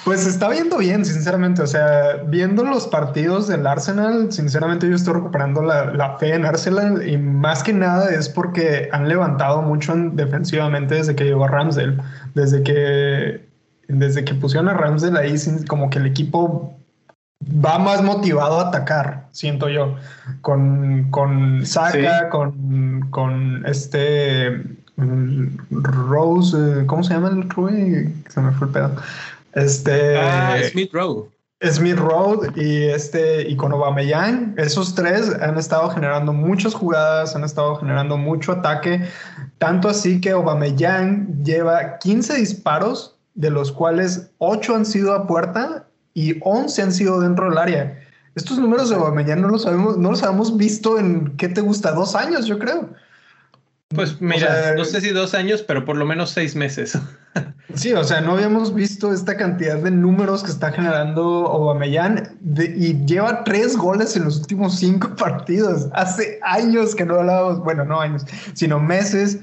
pues 0.05 0.27
está 0.27 0.49
viendo 0.49 0.79
bien, 0.79 1.05
sinceramente. 1.05 1.62
O 1.62 1.67
sea, 1.67 2.17
viendo 2.27 2.64
los 2.64 2.88
partidos 2.88 3.47
del 3.47 3.67
Arsenal, 3.67 4.33
sinceramente 4.33 4.88
yo 4.88 4.97
estoy 4.97 5.14
recuperando 5.14 5.62
la, 5.62 6.17
fe 6.19 6.35
en 6.35 6.45
Arsenal 6.45 7.07
y 7.09 7.17
más 7.19 7.62
que 7.62 7.73
nada 7.73 8.11
es 8.11 8.29
porque 8.29 8.88
han 8.93 9.09
levantado 9.09 9.62
mucho 9.62 9.95
defensivamente 9.95 10.97
desde 10.97 11.14
que 11.14 11.25
llegó 11.25 11.47
Ramsdale. 11.47 11.99
Desde 12.35 12.64
que, 12.64 13.49
desde 13.87 14.25
que 14.25 14.35
pusieron 14.35 14.69
a 14.69 14.75
Ramsdale 14.75 15.21
ahí, 15.21 15.37
como 15.69 15.88
que 15.88 15.99
el 15.99 16.07
equipo 16.07 16.77
va 17.64 17.79
más 17.79 18.03
motivado 18.03 18.59
a 18.59 18.69
atacar, 18.69 19.29
siento 19.31 19.69
yo. 19.69 19.97
Con, 20.40 21.11
con 21.11 21.64
Saka, 21.64 22.29
con, 22.29 23.09
con 23.11 23.64
este 23.67 24.83
Rose, 24.96 26.57
eh, 26.57 26.87
¿cómo 26.87 27.02
se 27.02 27.14
llama 27.14 27.28
el 27.28 27.48
Rui? 27.50 28.14
Se 28.28 28.40
me 28.40 28.52
fue 28.52 28.68
el 28.68 28.72
pedo. 28.72 28.96
Este. 29.54 30.18
Ah, 30.18 30.57
Smith 30.70 30.92
Road. 30.92 31.24
Smith 31.62 31.96
Road 31.96 32.57
y 32.57 32.85
este 32.85 33.48
y 33.48 33.57
con 33.57 33.72
Aubameyang, 33.72 34.54
esos 34.59 34.94
tres 34.94 35.35
han 35.40 35.57
estado 35.57 35.88
generando 35.90 36.33
muchas 36.33 36.74
jugadas, 36.74 37.35
han 37.35 37.44
estado 37.44 37.76
generando 37.76 38.16
mucho 38.18 38.52
ataque, 38.52 39.09
tanto 39.59 39.88
así 39.88 40.20
que 40.20 40.30
Aubameyang 40.30 41.42
lleva 41.42 41.98
15 41.98 42.37
disparos, 42.37 43.16
de 43.35 43.50
los 43.50 43.72
cuales 43.72 44.30
8 44.38 44.76
han 44.76 44.87
sido 44.87 45.14
a 45.14 45.26
puerta 45.26 45.87
y 46.12 46.38
11 46.42 46.83
han 46.83 46.92
sido 46.92 47.20
dentro 47.20 47.48
del 47.48 47.59
área. 47.59 48.00
Estos 48.35 48.59
números 48.59 48.90
de 48.90 48.96
Aubameyang 48.96 49.40
no 49.40 49.48
los 49.48 49.62
sabemos, 49.62 49.96
no 49.96 50.11
los 50.11 50.22
habíamos 50.22 50.57
visto 50.57 50.98
en 50.98 51.37
qué 51.37 51.48
te 51.48 51.61
gusta, 51.61 51.92
dos 51.92 52.14
años, 52.14 52.46
yo 52.46 52.59
creo. 52.59 52.90
Pues 53.88 54.20
mira, 54.20 54.75
no 54.75 54.85
sé 54.85 55.01
si 55.01 55.11
dos 55.11 55.35
años, 55.35 55.62
pero 55.62 55.85
por 55.85 55.97
lo 55.97 56.05
menos 56.05 56.31
seis 56.31 56.57
meses. 56.57 56.99
sí, 57.75 57.92
o 57.92 58.03
sea, 58.03 58.20
no 58.20 58.33
habíamos 58.33 58.75
visto 58.75 59.12
esta 59.12 59.37
cantidad 59.37 59.77
de 59.77 59.90
números 59.90 60.42
que 60.42 60.51
está 60.51 60.73
generando 60.73 61.23
Aubameyang 61.47 62.38
y 62.59 63.05
lleva 63.05 63.44
tres 63.44 63.77
goles 63.77 64.16
en 64.16 64.25
los 64.25 64.38
últimos 64.40 64.77
cinco 64.77 65.14
partidos. 65.16 65.88
Hace 65.92 66.38
años 66.42 66.94
que 66.94 67.05
no 67.05 67.16
hablábamos, 67.16 67.61
bueno, 67.61 67.85
no 67.85 68.01
años, 68.01 68.25
sino 68.55 68.81
meses 68.81 69.38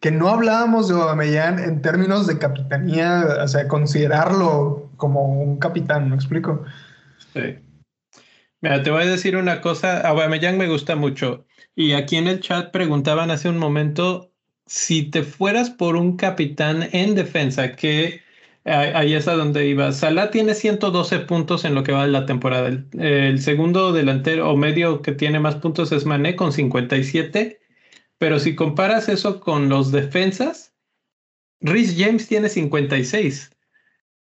que 0.00 0.10
no 0.10 0.28
hablábamos 0.28 0.88
de 0.88 0.94
Aubameyang 0.94 1.58
en 1.58 1.80
términos 1.80 2.26
de 2.26 2.38
capitanía, 2.38 3.24
o 3.42 3.48
sea, 3.48 3.68
considerarlo 3.68 4.90
como 4.96 5.24
un 5.24 5.58
capitán, 5.58 6.10
¿me 6.10 6.16
explico? 6.16 6.64
Sí. 7.32 7.58
Te 8.64 8.90
voy 8.90 9.02
a 9.02 9.06
decir 9.06 9.36
una 9.36 9.60
cosa, 9.60 10.00
Aubameyang 10.00 10.56
me 10.56 10.68
gusta 10.68 10.96
mucho 10.96 11.44
y 11.74 11.92
aquí 11.92 12.16
en 12.16 12.28
el 12.28 12.40
chat 12.40 12.70
preguntaban 12.70 13.30
hace 13.30 13.50
un 13.50 13.58
momento 13.58 14.32
si 14.66 15.02
te 15.10 15.22
fueras 15.22 15.68
por 15.68 15.96
un 15.96 16.16
capitán 16.16 16.88
en 16.92 17.14
defensa, 17.14 17.72
que 17.72 18.22
ahí 18.64 19.12
es 19.12 19.28
a 19.28 19.34
donde 19.34 19.66
iba. 19.68 19.92
Salah 19.92 20.30
tiene 20.30 20.54
112 20.54 21.20
puntos 21.20 21.66
en 21.66 21.74
lo 21.74 21.82
que 21.82 21.92
va 21.92 22.06
de 22.06 22.12
la 22.12 22.24
temporada. 22.24 22.68
El, 22.98 23.40
segundo 23.42 23.92
delantero 23.92 24.50
o 24.50 24.56
medio 24.56 25.02
que 25.02 25.12
tiene 25.12 25.40
más 25.40 25.56
puntos 25.56 25.92
es 25.92 26.06
Mané 26.06 26.34
con 26.34 26.50
57. 26.52 27.60
Pero 28.16 28.38
si 28.38 28.54
comparas 28.54 29.10
eso 29.10 29.40
con 29.40 29.68
los 29.68 29.92
defensas, 29.92 30.72
Rhys 31.60 31.96
James 31.98 32.26
tiene 32.28 32.48
56. 32.48 33.50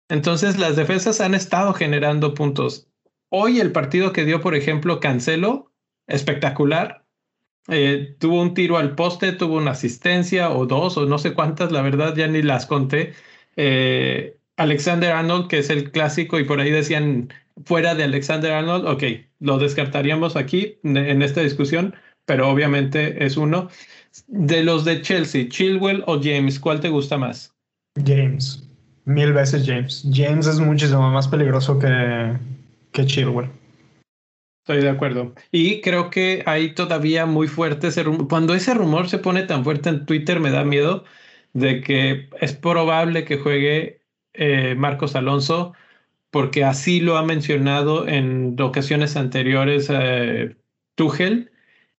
Entonces 0.10 0.58
las 0.58 0.76
defensas 0.76 1.22
han 1.22 1.36
estado 1.36 1.74
generando 1.74 2.34
puntos. 2.34 2.91
Hoy 3.34 3.62
el 3.62 3.72
partido 3.72 4.12
que 4.12 4.26
dio, 4.26 4.42
por 4.42 4.56
ejemplo, 4.56 5.00
Cancelo, 5.00 5.72
espectacular. 6.06 7.06
Eh, 7.70 8.18
tuvo 8.20 8.42
un 8.42 8.54
tiro 8.54 8.78
al 8.78 8.94
poste, 8.96 9.32
tuvo 9.32 9.56
una 9.56 9.72
asistencia 9.72 10.50
o 10.50 10.66
dos 10.66 10.98
o 10.98 11.06
no 11.06 11.18
sé 11.18 11.34
cuántas, 11.34 11.72
la 11.72 11.82
verdad 11.82 12.14
ya 12.14 12.28
ni 12.28 12.42
las 12.42 12.66
conté. 12.66 13.14
Eh, 13.56 14.36
Alexander 14.58 15.14
Arnold, 15.14 15.48
que 15.48 15.60
es 15.60 15.70
el 15.70 15.92
clásico, 15.92 16.40
y 16.40 16.44
por 16.44 16.60
ahí 16.60 16.72
decían 16.72 17.34
fuera 17.64 17.96
de 17.96 18.04
Alexander 18.04 18.52
Arnold, 18.52 18.86
ok, 18.86 19.04
lo 19.40 19.60
descartaríamos 19.60 20.36
aquí 20.36 20.78
en 20.84 21.22
esta 21.22 21.40
discusión, 21.40 21.96
pero 22.26 22.50
obviamente 22.50 23.24
es 23.26 23.38
uno. 23.38 23.70
De 24.28 24.62
los 24.62 24.84
de 24.84 25.02
Chelsea, 25.02 25.48
Chilwell 25.48 26.04
o 26.06 26.20
James, 26.22 26.60
¿cuál 26.60 26.82
te 26.82 26.90
gusta 26.90 27.18
más? 27.18 27.56
James, 28.06 28.68
mil 29.06 29.32
veces 29.32 29.66
James. 29.66 30.06
James 30.12 30.48
es 30.48 30.60
muchísimo 30.60 31.10
más 31.12 31.30
peligroso 31.30 31.80
que, 31.80 31.88
que 32.92 33.06
Chilwell. 33.06 33.50
Estoy 34.64 34.84
de 34.84 34.90
acuerdo. 34.90 35.34
Y 35.52 35.82
creo 35.82 36.10
que 36.10 36.44
hay 36.46 36.76
todavía 36.76 37.26
muy 37.26 37.48
fuerte 37.48 37.88
ese 37.88 38.04
rumor. 38.04 38.28
Cuando 38.28 38.54
ese 38.54 38.74
rumor 38.74 39.10
se 39.10 39.18
pone 39.18 39.44
tan 39.44 39.64
fuerte 39.64 39.90
en 39.90 40.06
Twitter, 40.06 40.40
me 40.40 40.52
da 40.52 40.64
miedo 40.64 41.04
de 41.54 41.82
que 41.82 42.30
es 42.40 42.54
probable 42.54 43.26
que 43.26 43.38
juegue 43.38 44.02
eh, 44.34 44.76
Marcos 44.78 45.16
Alonso, 45.16 45.74
porque 46.30 46.64
así 46.64 47.02
lo 47.02 47.18
ha 47.18 47.24
mencionado 47.24 48.08
en 48.08 48.60
ocasiones 48.62 49.16
anteriores 49.18 49.88
eh. 49.92 50.56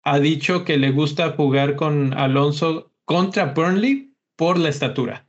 Ha 0.04 0.20
dicho 0.20 0.64
que 0.64 0.78
le 0.78 0.92
gusta 0.92 1.32
jugar 1.32 1.76
con 1.76 2.14
Alonso 2.14 2.92
contra 3.06 3.48
Burnley 3.54 4.14
por 4.36 4.60
la 4.60 4.70
estatura. 4.70 5.26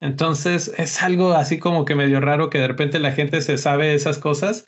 Entonces 0.00 0.72
es 0.76 1.02
algo 1.02 1.32
así 1.32 1.58
como 1.58 1.86
que 1.86 1.94
medio 1.94 2.20
raro 2.20 2.50
que 2.50 2.58
de 2.58 2.68
repente 2.68 2.98
la 2.98 3.12
gente 3.12 3.40
se 3.40 3.56
sabe 3.56 3.94
esas 3.94 4.18
cosas, 4.18 4.66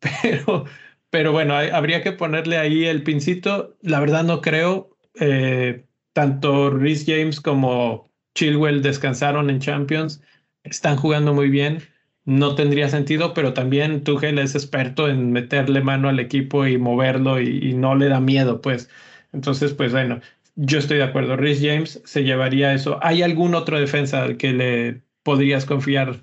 pero 0.22 0.66
pero 1.10 1.32
bueno, 1.32 1.54
habría 1.54 2.02
que 2.02 2.12
ponerle 2.12 2.58
ahí 2.58 2.84
el 2.84 3.02
pincito. 3.02 3.76
La 3.80 4.00
verdad 4.00 4.24
no 4.24 4.40
creo. 4.42 4.90
Eh, 5.18 5.86
tanto 6.12 6.70
Rhys 6.70 7.04
James 7.06 7.40
como 7.40 8.10
Chilwell 8.34 8.82
descansaron 8.82 9.48
en 9.48 9.60
Champions. 9.60 10.22
Están 10.64 10.96
jugando 10.96 11.32
muy 11.32 11.48
bien. 11.48 11.80
No 12.26 12.54
tendría 12.54 12.88
sentido, 12.88 13.34
pero 13.34 13.54
también 13.54 14.04
Tuchel 14.04 14.38
es 14.38 14.54
experto 14.54 15.08
en 15.08 15.32
meterle 15.32 15.80
mano 15.80 16.08
al 16.08 16.20
equipo 16.20 16.66
y 16.66 16.76
moverlo 16.76 17.40
y, 17.40 17.72
no 17.72 17.94
le 17.94 18.08
da 18.08 18.20
miedo, 18.20 18.60
pues. 18.60 18.90
Entonces, 19.32 19.72
pues 19.72 19.92
bueno, 19.92 20.20
yo 20.56 20.78
estoy 20.78 20.98
de 20.98 21.04
acuerdo. 21.04 21.36
Rhys 21.36 21.60
James 21.62 22.02
se 22.04 22.24
llevaría 22.24 22.74
eso. 22.74 22.98
¿Hay 23.02 23.22
algún 23.22 23.54
otro 23.54 23.80
defensa 23.80 24.22
al 24.22 24.36
que 24.36 24.52
le 24.52 25.02
podrías 25.22 25.64
confiar 25.64 26.20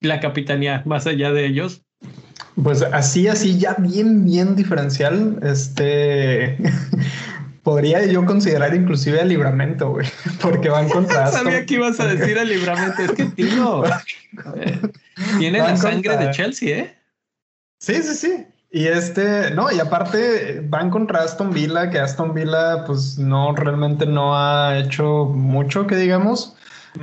la 0.00 0.20
capitanía 0.20 0.82
más 0.86 1.06
allá 1.06 1.32
de 1.32 1.46
ellos? 1.46 1.83
Pues 2.62 2.82
así, 2.82 3.26
así, 3.28 3.58
ya 3.58 3.74
bien, 3.78 4.24
bien 4.24 4.54
diferencial, 4.54 5.38
este, 5.42 6.56
podría 7.64 8.04
yo 8.06 8.24
considerar 8.24 8.74
inclusive 8.74 9.20
el 9.20 9.28
libramento, 9.28 9.90
güey, 9.90 10.06
porque 10.40 10.68
van 10.68 10.88
contra 10.88 11.26
Sabía 11.32 11.66
que 11.66 11.74
ibas 11.74 11.98
a 11.98 12.06
decir 12.06 12.38
el 12.38 12.48
libramento, 12.48 13.02
es 13.02 13.12
que 13.12 13.24
tío, 13.26 13.84
tiene 15.38 15.58
la 15.58 15.76
sangre 15.76 16.16
de 16.16 16.30
Chelsea, 16.30 16.78
¿eh? 16.78 16.98
Sí, 17.80 17.94
sí, 18.02 18.14
sí. 18.14 18.46
Y 18.70 18.86
este, 18.86 19.52
no, 19.52 19.70
y 19.70 19.78
aparte 19.78 20.60
van 20.68 20.90
contra 20.90 21.22
Aston 21.22 21.52
Villa, 21.52 21.90
que 21.90 22.00
Aston 22.00 22.34
Villa 22.34 22.84
pues 22.86 23.18
no, 23.18 23.54
realmente 23.54 24.04
no 24.04 24.36
ha 24.36 24.78
hecho 24.78 25.26
mucho, 25.26 25.86
que 25.86 25.94
digamos. 25.94 26.53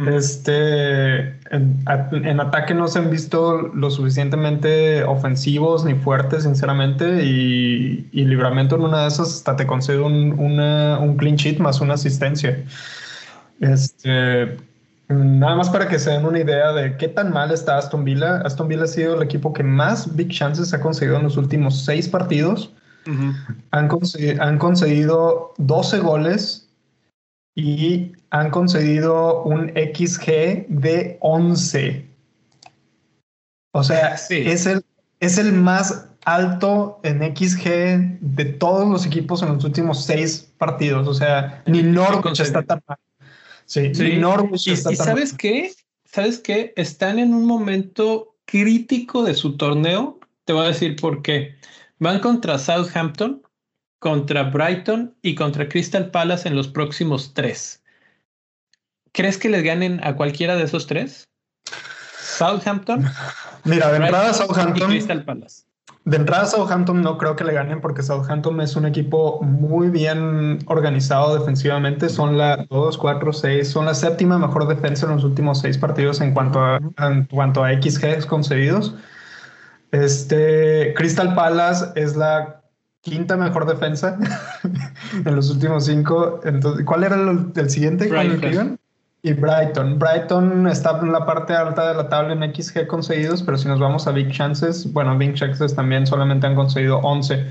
Este, 0.07 1.35
en, 1.49 2.39
ataque 2.39 2.73
no 2.73 2.87
se 2.87 2.99
han 2.99 3.09
visto 3.09 3.61
lo 3.73 3.91
suficientemente 3.91 5.03
ofensivos 5.03 5.83
ni 5.83 5.95
fuertes, 5.95 6.43
sinceramente, 6.43 7.25
y, 7.25 8.07
y 8.13 8.23
Libramento 8.23 8.77
en 8.77 8.83
una 8.83 9.01
de 9.01 9.07
esas 9.09 9.35
hasta 9.35 9.57
te 9.57 9.67
concede 9.67 9.99
un, 9.99 10.39
un 10.39 11.17
clean 11.17 11.35
sheet 11.35 11.59
más 11.59 11.81
una 11.81 11.95
asistencia. 11.95 12.57
Este, 13.59 14.57
nada 15.09 15.55
más 15.55 15.69
para 15.69 15.89
que 15.89 15.99
se 15.99 16.11
den 16.11 16.25
una 16.25 16.39
idea 16.39 16.71
de 16.71 16.95
qué 16.95 17.09
tan 17.09 17.33
mal 17.33 17.51
está 17.51 17.77
Aston 17.77 18.05
Villa. 18.05 18.37
Aston 18.45 18.69
Villa 18.69 18.83
ha 18.83 18.87
sido 18.87 19.15
el 19.15 19.23
equipo 19.23 19.51
que 19.51 19.63
más 19.63 20.15
big 20.15 20.29
chances 20.29 20.73
ha 20.73 20.79
conseguido 20.79 21.17
en 21.17 21.23
los 21.23 21.35
últimos 21.35 21.83
seis 21.83 22.07
partidos. 22.07 22.71
han, 23.71 23.89
han 24.39 24.57
concedido 24.57 25.53
12 25.57 25.99
goles 25.99 26.70
y 27.55 28.13
han 28.29 28.49
concedido 28.49 29.43
un 29.43 29.69
XG 29.69 30.67
de 30.69 31.17
11. 31.21 32.05
O 33.73 33.83
sea, 33.83 34.15
es, 34.15 34.65
el, 34.65 34.85
es 35.19 35.37
el 35.37 35.53
más 35.53 36.07
alto 36.25 36.99
en 37.03 37.35
XG 37.35 38.19
de 38.19 38.45
todos 38.45 38.87
los 38.87 39.05
equipos 39.05 39.41
en 39.41 39.53
los 39.55 39.63
últimos 39.63 40.03
seis 40.05 40.51
partidos. 40.57 41.07
O 41.07 41.13
sea, 41.13 41.63
ni 41.65 41.83
Norwich 41.83 42.39
está 42.39 42.63
tan 42.63 42.81
mal. 42.87 42.97
Sí, 43.65 43.91
Ni 43.99 44.17
Norwich 44.17 44.67
y, 44.67 44.71
está 44.71 44.91
y 44.91 44.95
¿sabes 44.97 45.33
qué? 45.33 45.71
¿Sabes 46.05 46.39
qué? 46.39 46.73
Están 46.75 47.19
en 47.19 47.33
un 47.33 47.45
momento 47.45 48.35
crítico 48.45 49.23
de 49.23 49.33
su 49.33 49.55
torneo. 49.55 50.19
Te 50.43 50.53
voy 50.53 50.65
a 50.65 50.69
decir 50.69 50.97
por 50.97 51.21
qué. 51.21 51.55
Van 51.99 52.19
contra 52.19 52.59
Southampton, 52.59 53.41
contra 54.01 54.43
Brighton 54.49 55.15
y 55.21 55.35
contra 55.35 55.69
Crystal 55.69 56.09
Palace 56.09 56.49
en 56.49 56.55
los 56.55 56.67
próximos 56.67 57.35
tres. 57.35 57.83
¿Crees 59.13 59.37
que 59.37 59.47
les 59.47 59.63
ganen 59.63 60.01
a 60.03 60.15
cualquiera 60.15 60.55
de 60.55 60.63
esos 60.63 60.87
tres? 60.87 61.29
Southampton. 62.19 63.05
Mira, 63.63 63.91
de 63.91 63.97
entrada 63.97 64.33
Southampton. 64.33 64.89
Crystal 64.89 65.23
Palace. 65.23 65.65
De 66.05 66.17
entrada 66.17 66.47
Southampton 66.47 67.03
no 67.03 67.19
creo 67.19 67.35
que 67.35 67.43
le 67.43 67.53
ganen 67.53 67.79
porque 67.79 68.01
Southampton 68.01 68.59
es 68.61 68.75
un 68.75 68.87
equipo 68.87 69.39
muy 69.43 69.89
bien 69.89 70.57
organizado 70.65 71.37
defensivamente. 71.37 72.09
Son 72.09 72.39
la 72.39 72.65
2, 72.71 72.97
4, 72.97 73.33
6, 73.33 73.69
son 73.69 73.85
la 73.85 73.93
séptima 73.93 74.39
mejor 74.39 74.67
defensa 74.67 75.05
en 75.05 75.11
los 75.11 75.23
últimos 75.23 75.59
seis 75.59 75.77
partidos 75.77 76.21
en 76.21 76.33
cuanto 76.33 76.59
a, 76.59 76.79
en 76.97 77.25
cuanto 77.25 77.63
a 77.63 77.71
XG 77.79 78.25
concedidos. 78.25 78.95
Este, 79.91 80.95
Crystal 80.95 81.35
Palace 81.35 81.85
es 81.95 82.15
la 82.15 82.60
quinta 83.01 83.35
mejor 83.35 83.65
defensa 83.65 84.17
en 85.25 85.35
los 85.35 85.49
últimos 85.49 85.85
cinco. 85.85 86.39
Entonces, 86.43 86.85
¿cuál 86.85 87.03
era 87.03 87.15
el, 87.15 87.69
siguiente 87.69 88.07
Brighton. 88.07 88.77
Y 89.23 89.33
Brighton. 89.33 89.99
Brighton 89.99 90.67
está 90.67 90.99
en 90.99 91.11
la 91.11 91.27
parte 91.27 91.53
alta 91.53 91.89
de 91.89 91.95
la 91.95 92.09
tabla 92.09 92.33
en 92.33 92.55
XG 92.55 92.87
conseguidos, 92.87 93.43
pero 93.43 93.55
si 93.55 93.67
nos 93.67 93.79
vamos 93.79 94.07
a 94.07 94.11
Big 94.11 94.31
Chances, 94.31 94.91
bueno, 94.93 95.15
Big 95.15 95.35
Chances 95.35 95.75
también 95.75 96.07
solamente 96.07 96.47
han 96.47 96.55
conseguido 96.55 96.97
11. 96.97 97.45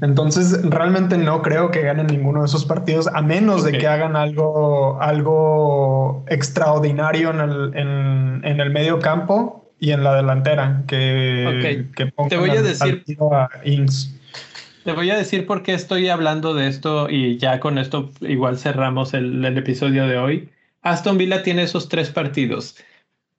Entonces, 0.00 0.62
realmente 0.62 1.18
no 1.18 1.42
creo 1.42 1.70
que 1.70 1.82
ganen 1.82 2.06
ninguno 2.06 2.40
de 2.40 2.46
esos 2.46 2.64
partidos, 2.64 3.08
a 3.08 3.20
menos 3.20 3.62
de 3.62 3.72
que 3.72 3.86
hagan 3.86 4.16
algo, 4.16 4.98
algo 5.02 6.24
extraordinario 6.28 7.28
en 7.28 7.40
el, 7.40 7.76
en, 7.76 8.40
en 8.42 8.60
el 8.60 8.70
medio 8.70 8.98
campo 8.98 9.70
y 9.78 9.90
en 9.90 10.04
la 10.04 10.14
delantera, 10.14 10.84
que, 10.86 11.84
Te 12.28 12.36
voy 12.38 12.50
a 12.50 12.62
decir. 12.62 13.04
A 13.20 13.50
Inks. 13.64 14.14
Te 14.84 14.92
voy 14.92 15.10
a 15.10 15.16
decir 15.16 15.46
por 15.46 15.62
qué 15.62 15.74
estoy 15.74 16.08
hablando 16.08 16.54
de 16.54 16.66
esto 16.66 17.08
y 17.08 17.38
ya 17.38 17.60
con 17.60 17.78
esto 17.78 18.10
igual 18.20 18.58
cerramos 18.58 19.14
el, 19.14 19.44
episodio 19.56 20.08
de 20.08 20.18
hoy. 20.18 20.50
Aston 20.82 21.18
Villa 21.18 21.44
tiene 21.44 21.62
esos 21.62 21.88
tres 21.88 22.10
partidos. 22.10 22.76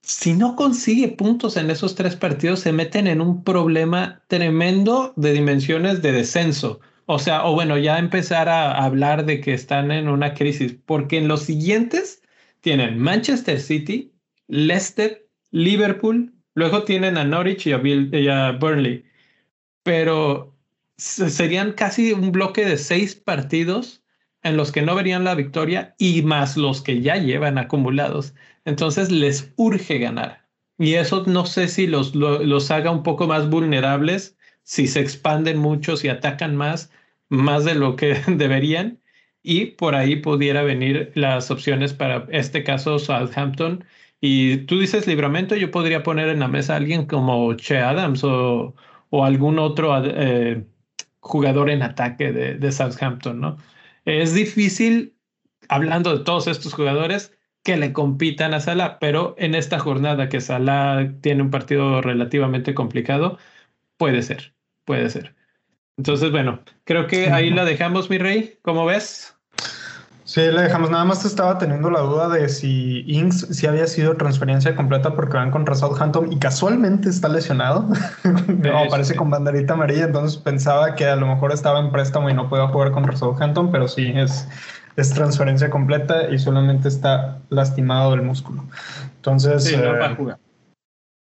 Si 0.02 0.34
no 0.34 0.56
consigue 0.56 1.10
puntos 1.10 1.58
en 1.58 1.70
esos 1.70 1.96
tres 1.96 2.16
partidos, 2.16 2.62
se 2.62 2.72
meten 2.72 3.08
en 3.08 3.20
un 3.20 3.44
problema 3.44 4.22
tremendo 4.28 5.14
de 5.18 5.34
dimensiones 5.34 6.02
de 6.02 6.14
descenso. 6.14 6.80
O 7.08 7.20
sea, 7.20 7.46
o 7.46 7.54
bueno, 7.54 7.78
ya 7.78 8.00
empezar 8.00 8.48
a 8.48 8.82
hablar 8.82 9.26
de 9.26 9.42
que 9.42 9.54
están 9.54 9.92
en 9.92 10.08
una 10.08 10.34
crisis, 10.34 10.78
porque 10.86 11.18
en 11.18 11.28
los 11.28 11.44
siguientes 11.44 12.22
tienen 12.62 12.98
Manchester 13.00 13.60
City, 13.60 14.14
Leicester, 14.48 15.28
Liverpool, 15.52 16.34
luego 16.56 16.84
tienen 16.84 17.18
a 17.18 17.26
Norwich 17.26 17.68
y 17.68 17.74
a 18.30 18.52
Burnley. 18.52 19.04
Pero 19.84 20.53
serían 20.98 21.74
casi 21.74 22.14
un 22.14 22.32
bloque 22.32 22.66
de 22.66 22.78
seis 22.78 23.16
partidos 23.16 24.04
en 24.44 24.58
los 24.58 24.72
que 24.72 24.82
no 24.82 24.96
verían 24.96 25.24
la 25.24 25.36
victoria 25.36 25.96
y 25.98 26.22
más 26.22 26.58
los 26.58 26.82
que 26.82 27.02
ya 27.02 27.16
llevan 27.16 27.58
acumulados. 27.58 28.36
Entonces 28.66 29.12
les 29.12 29.54
urge 29.56 30.00
ganar. 30.00 30.48
Y 30.78 30.96
eso 30.96 31.24
no 31.28 31.46
sé 31.46 31.68
si 31.68 31.88
los, 31.88 32.16
los, 32.16 32.72
haga 32.72 32.92
un 32.92 33.04
poco 33.04 33.28
más 33.28 33.50
vulnerables, 33.50 34.38
si 34.64 34.88
se 34.88 35.02
expanden 35.02 35.58
mucho, 35.58 35.98
si 35.98 36.10
atacan 36.10 36.56
más, 36.56 36.92
más 37.30 37.64
de 37.66 37.76
lo 37.76 37.96
que 37.96 38.16
deberían. 38.28 39.00
Y 39.44 39.68
por 39.68 39.96
ahí 39.96 40.18
pudiera 40.18 40.64
venir 40.64 41.12
las 41.16 41.52
opciones 41.52 41.94
para 41.94 42.28
este 42.32 42.64
caso 42.64 43.00
Southampton. 43.00 43.84
Y 44.22 44.58
tú 44.66 44.80
dices 44.80 45.06
libramento, 45.08 45.56
yo 45.56 45.70
podría 45.72 46.04
poner 46.04 46.30
en 46.30 46.40
la 46.40 46.48
mesa 46.48 46.74
a 46.74 46.78
alguien 46.78 47.06
como 47.06 47.54
Che 47.56 47.78
Adams 47.78 48.24
o, 48.24 48.74
o 49.10 49.26
algún 49.26 49.60
otro 49.60 49.94
eh, 50.06 50.66
jugador 51.24 51.70
en 51.70 51.82
ataque 51.82 52.32
de, 52.32 52.72
Southampton, 52.72 53.40
¿no? 53.40 53.58
Es 54.06 54.34
difícil, 54.34 55.16
hablando 55.70 56.18
de 56.18 56.24
todos 56.24 56.48
estos 56.48 56.74
jugadores, 56.74 57.34
que 57.64 57.78
le 57.78 57.94
compitan 57.94 58.54
a 58.54 58.60
Salah, 58.60 59.00
pero 59.00 59.36
en 59.38 59.56
esta 59.56 59.80
jornada 59.80 60.28
que 60.28 60.42
Salah 60.42 61.14
tiene 61.22 61.44
un 61.44 61.50
partido 61.50 62.02
relativamente 62.02 62.74
complicado, 62.74 63.38
puede 63.98 64.22
ser, 64.22 64.54
puede 64.84 65.10
ser. 65.10 65.34
Entonces, 65.98 66.32
bueno, 66.32 66.60
creo 66.84 67.08
que 67.08 67.30
ahí 67.30 67.50
la 67.52 67.64
dejamos, 67.64 68.10
mi 68.10 68.18
rey. 68.18 68.58
¿Cómo 68.62 68.86
ves? 68.86 69.33
Sí, 70.34 70.42
le 70.42 70.64
dejamos. 70.64 70.90
Nada 70.90 71.06
más 71.06 71.24
estaba 71.26 71.60
teniendo 71.60 71.92
la 71.92 72.00
duda 72.00 72.28
de 72.28 72.50
si 72.50 73.04
Inks 73.06 73.50
si 73.52 73.68
había 73.68 73.86
sido 73.86 74.18
transferencia 74.18 74.76
completa 74.76 75.14
porque 75.14 75.38
van 75.38 75.52
contra 75.52 75.76
Southampton 75.76 76.34
y 76.34 76.40
casualmente 76.40 77.08
está 77.08 77.30
lesionado. 77.30 77.88
no, 78.48 78.80
aparece 78.80 79.16
con 79.16 79.30
banderita 79.30 79.76
amarilla, 79.76 80.06
entonces 80.06 80.40
pensaba 80.40 80.96
que 80.96 81.06
a 81.06 81.16
lo 81.18 81.28
mejor 81.28 81.52
estaba 81.52 81.80
en 81.80 81.92
préstamo 81.92 82.32
y 82.32 82.34
no 82.34 82.50
podía 82.50 82.68
jugar 82.70 82.90
contra 82.90 83.16
Southampton, 83.16 83.72
pero 83.72 83.88
sí 83.88 84.12
es, 84.16 84.48
es 84.96 85.12
transferencia 85.12 85.70
completa 85.70 86.28
y 86.32 86.40
solamente 86.40 86.88
está 86.88 87.38
lastimado 87.50 88.10
del 88.10 88.24
músculo. 88.24 88.66
Entonces. 89.18 89.66
Sí, 89.66 89.78
no 89.78 89.84
va 89.84 90.08
a 90.08 90.12
eh, 90.14 90.16
jugar. 90.16 90.40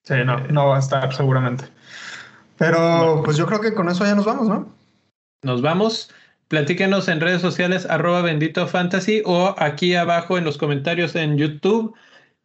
Sí, 0.03 0.14
no, 0.25 0.40
no 0.49 0.66
va 0.66 0.77
a 0.79 0.81
estar 0.81 1.14
seguramente. 1.14 1.66
Pero 2.59 3.23
pues 3.25 3.37
yo 3.37 3.47
creo 3.47 3.61
que 3.61 3.73
con 3.73 3.88
eso 3.88 4.05
ya 4.05 4.16
nos 4.16 4.25
vamos, 4.25 4.49
¿no? 4.49 4.66
Nos 5.45 5.62
vamos. 5.62 6.11
Platíquenos 6.49 7.09
en 7.09 7.21
redes 7.21 7.43
sociales 7.43 7.87
arroba 7.87 8.23
bendito 8.23 8.67
fantasy 8.69 9.23
o 9.25 9.55
aquí 9.59 9.95
abajo 9.95 10.39
en 10.39 10.45
los 10.45 10.59
comentarios 10.59 11.17
en 11.17 11.37
YouTube. 11.37 11.95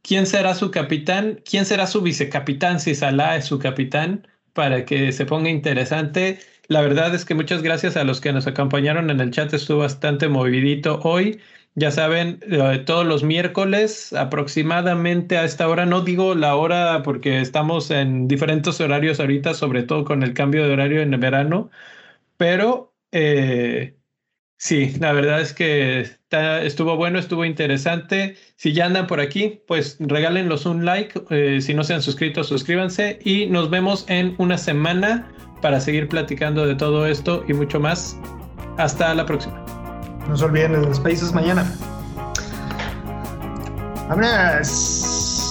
¿Quién 0.02 0.26
será 0.26 0.56
su 0.56 0.72
capitán? 0.72 1.42
¿Quién 1.50 1.66
será 1.66 1.86
su 1.86 2.02
vicecapitán 2.02 2.80
si 2.80 2.96
Salah 2.96 3.38
es 3.38 3.46
su 3.46 3.60
capitán? 3.60 4.28
Para 4.54 4.86
que 4.86 5.12
se 5.12 5.26
ponga 5.26 5.50
interesante. 5.50 6.40
La 6.68 6.82
verdad 6.82 7.14
es 7.14 7.26
que 7.26 7.36
muchas 7.36 7.62
gracias 7.62 7.96
a 7.98 8.04
los 8.04 8.22
que 8.22 8.34
nos 8.34 8.48
acompañaron 8.48 9.10
en 9.12 9.20
el 9.20 9.32
chat. 9.32 9.54
Estuvo 9.54 9.80
bastante 9.80 10.28
movidito 10.30 11.00
hoy. 11.04 11.40
Ya 11.76 11.92
saben, 11.92 12.40
eh, 12.50 12.84
todos 12.86 13.06
los 13.06 13.24
miércoles 13.24 14.14
aproximadamente 14.14 15.38
a 15.38 15.46
esta 15.46 15.70
hora, 15.70 15.86
no 15.86 16.02
digo 16.02 16.36
la 16.36 16.56
hora 16.56 17.02
porque 17.04 17.40
estamos 17.40 17.92
en 17.92 18.28
diferentes 18.28 18.82
horarios 18.82 19.20
ahorita, 19.22 19.54
sobre 19.54 19.84
todo 19.84 20.04
con 20.04 20.24
el 20.24 20.34
cambio 20.34 20.68
de 20.68 20.74
horario 20.74 21.02
en 21.02 21.14
el 21.14 21.20
verano, 21.20 21.70
pero 22.38 22.91
eh, 23.12 23.98
sí, 24.58 24.94
la 25.00 25.14
verdad 25.14 25.42
es 25.42 25.54
que 25.54 26.10
estuvo 26.64 26.96
bueno, 26.96 27.20
estuvo 27.20 27.46
interesante. 27.46 28.38
Si 28.56 28.74
ya 28.74 28.86
andan 28.86 29.08
por 29.08 29.20
aquí, 29.20 29.62
pues 29.68 29.98
regálenlos 30.00 30.66
un 30.66 30.86
like. 30.86 31.22
Eh, 31.30 31.62
si 31.62 31.74
no 31.74 31.84
se 31.84 31.94
han 31.94 32.02
suscrito, 32.02 32.44
suscríbanse 32.44 33.20
y 33.24 33.48
nos 33.48 33.70
vemos 33.70 34.06
en 34.08 34.36
una 34.38 34.58
semana 34.58 35.32
para 35.62 35.80
seguir 35.80 36.08
platicando 36.08 36.66
de 36.66 36.76
todo 36.76 37.06
esto 37.06 37.44
y 37.48 37.54
mucho 37.54 37.80
más. 37.80 38.18
Hasta 38.78 39.14
la 39.14 39.26
próxima. 39.26 39.64
No 40.28 40.38
se 40.38 40.46
olviden, 40.46 40.76
el 40.76 40.96
Spaces 40.96 41.34
mañana. 41.34 41.66
¡Vámonos! 44.08 45.51